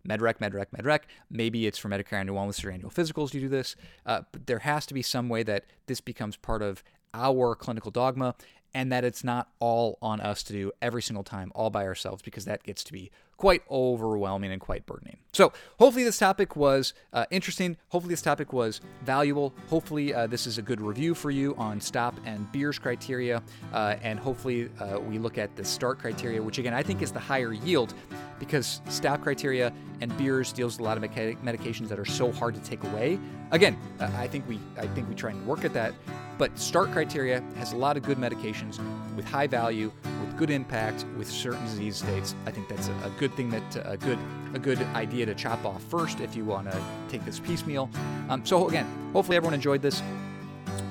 MedRec, 0.08 0.38
MedRec, 0.38 0.66
MedRec. 0.76 1.00
Maybe 1.30 1.66
it's 1.66 1.78
for 1.78 1.88
Medicare 1.88 2.18
annual 2.18 2.36
wellness 2.36 2.64
or 2.64 2.70
annual 2.70 2.90
physicals. 2.90 3.34
You 3.34 3.40
do 3.40 3.48
this, 3.48 3.74
uh, 4.06 4.22
but 4.32 4.46
there 4.46 4.60
has 4.60 4.86
to 4.86 4.94
be 4.94 5.02
some 5.02 5.28
way 5.28 5.42
that 5.44 5.64
this 5.86 6.00
becomes 6.00 6.36
part 6.36 6.62
of 6.62 6.84
our 7.14 7.54
clinical 7.54 7.90
dogma. 7.90 8.34
and 8.74 8.90
that 8.90 9.04
it's 9.04 9.22
not 9.22 9.48
all 9.58 9.98
on 10.00 10.20
us 10.20 10.42
to 10.44 10.52
do 10.52 10.72
every 10.80 11.02
single 11.02 11.24
time, 11.24 11.52
all 11.54 11.70
by 11.70 11.84
ourselves, 11.84 12.22
because 12.22 12.44
that 12.46 12.62
gets 12.62 12.82
to 12.84 12.92
be 12.92 13.10
quite 13.36 13.62
overwhelming 13.70 14.52
and 14.52 14.60
quite 14.60 14.86
burdening. 14.86 15.16
So, 15.32 15.52
hopefully, 15.78 16.04
this 16.04 16.18
topic 16.18 16.56
was 16.56 16.94
uh, 17.12 17.24
interesting. 17.30 17.76
Hopefully, 17.88 18.12
this 18.12 18.22
topic 18.22 18.52
was 18.52 18.80
valuable. 19.02 19.54
Hopefully, 19.68 20.12
uh, 20.12 20.26
this 20.26 20.46
is 20.46 20.58
a 20.58 20.62
good 20.62 20.80
review 20.80 21.14
for 21.14 21.30
you 21.30 21.54
on 21.56 21.80
stop 21.80 22.14
and 22.26 22.50
Beers 22.52 22.78
criteria. 22.78 23.42
Uh, 23.72 23.96
and 24.02 24.18
hopefully, 24.18 24.70
uh, 24.78 24.98
we 25.00 25.18
look 25.18 25.38
at 25.38 25.56
the 25.56 25.64
start 25.64 25.98
criteria, 25.98 26.42
which 26.42 26.58
again, 26.58 26.74
I 26.74 26.82
think 26.82 27.02
is 27.02 27.10
the 27.10 27.20
higher 27.20 27.52
yield 27.52 27.94
because 28.38 28.80
stop 28.88 29.22
criteria 29.22 29.72
and 30.00 30.16
Beers 30.18 30.52
deals 30.52 30.74
with 30.74 30.80
a 30.80 30.84
lot 30.84 30.96
of 30.96 31.00
medica- 31.00 31.38
medications 31.44 31.88
that 31.88 31.98
are 31.98 32.04
so 32.04 32.30
hard 32.32 32.54
to 32.54 32.60
take 32.60 32.82
away. 32.84 33.18
Again, 33.52 33.78
uh, 34.00 34.10
I 34.16 34.26
think 34.26 34.46
we 34.48 34.58
I 34.78 34.86
think 34.88 35.08
we 35.08 35.14
try 35.14 35.30
and 35.30 35.46
work 35.46 35.64
at 35.64 35.72
that. 35.74 35.94
But 36.38 36.58
start 36.58 36.90
criteria 36.92 37.42
has 37.56 37.72
a 37.72 37.76
lot 37.76 37.96
of 37.96 38.02
good 38.02 38.18
medications 38.18 38.80
with 39.14 39.24
high 39.24 39.46
value, 39.46 39.92
good 40.42 40.50
impact, 40.50 41.06
with 41.16 41.30
certain 41.30 41.64
disease 41.66 41.96
states. 41.96 42.34
I 42.46 42.50
think 42.50 42.68
that's 42.68 42.88
a, 42.88 43.12
good 43.16 43.32
thing 43.34 43.48
that 43.50 43.76
a 43.84 43.96
good 43.96 44.18
a 44.54 44.58
good 44.58 44.80
idea 44.92 45.24
to 45.24 45.36
chop 45.36 45.64
off 45.64 45.80
first 45.84 46.18
if 46.18 46.34
you 46.34 46.44
want 46.44 46.68
to 46.68 46.84
take 47.08 47.24
this 47.24 47.38
piecemeal. 47.38 47.88
Um, 48.28 48.44
so 48.44 48.68
again, 48.68 48.86
hopefully 49.12 49.36
everyone 49.36 49.54
enjoyed 49.54 49.82
this. 49.82 50.02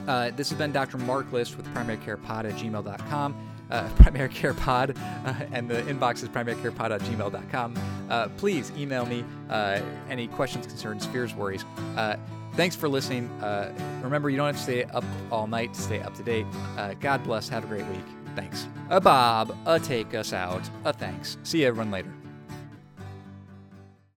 Uh, 0.07 0.31
this 0.37 0.49
has 0.49 0.57
been 0.57 0.71
Dr. 0.71 0.99
Mark 0.99 1.33
List 1.33 1.57
with 1.57 1.67
primarycarepod 1.73 2.45
at 2.45 2.53
gmail.com. 2.53 3.35
Uh, 3.69 3.89
primary 3.97 4.29
care 4.29 4.53
pod 4.53 4.97
uh, 5.25 5.33
and 5.51 5.69
the 5.69 5.81
inbox 5.83 6.23
is 6.23 6.29
primarycarepod 6.29 6.91
at 6.91 7.01
gmail.com. 7.01 7.75
Uh, 8.09 8.29
please 8.37 8.71
email 8.77 9.05
me 9.05 9.25
uh, 9.49 9.81
any 10.09 10.29
questions, 10.29 10.65
concerns, 10.65 11.05
fears, 11.07 11.35
worries. 11.35 11.65
Uh, 11.97 12.15
thanks 12.53 12.75
for 12.77 12.87
listening. 12.87 13.27
Uh, 13.41 13.73
remember, 14.01 14.29
you 14.29 14.37
don't 14.37 14.47
have 14.47 14.55
to 14.55 14.63
stay 14.63 14.85
up 14.85 15.03
all 15.29 15.45
night 15.45 15.73
to 15.73 15.81
stay 15.81 15.99
up 15.99 16.15
to 16.15 16.23
date. 16.23 16.45
God 17.01 17.21
bless. 17.25 17.49
Have 17.49 17.65
a 17.65 17.67
great 17.67 17.85
week. 17.87 18.20
Thanks. 18.35 18.67
A 18.89 18.99
Bob, 19.01 19.55
a 19.65 19.79
take 19.79 20.13
us 20.13 20.33
out. 20.33 20.69
A 20.85 20.93
thanks. 20.93 21.37
See 21.43 21.61
you 21.61 21.67
everyone 21.67 21.91
later. 21.91 22.13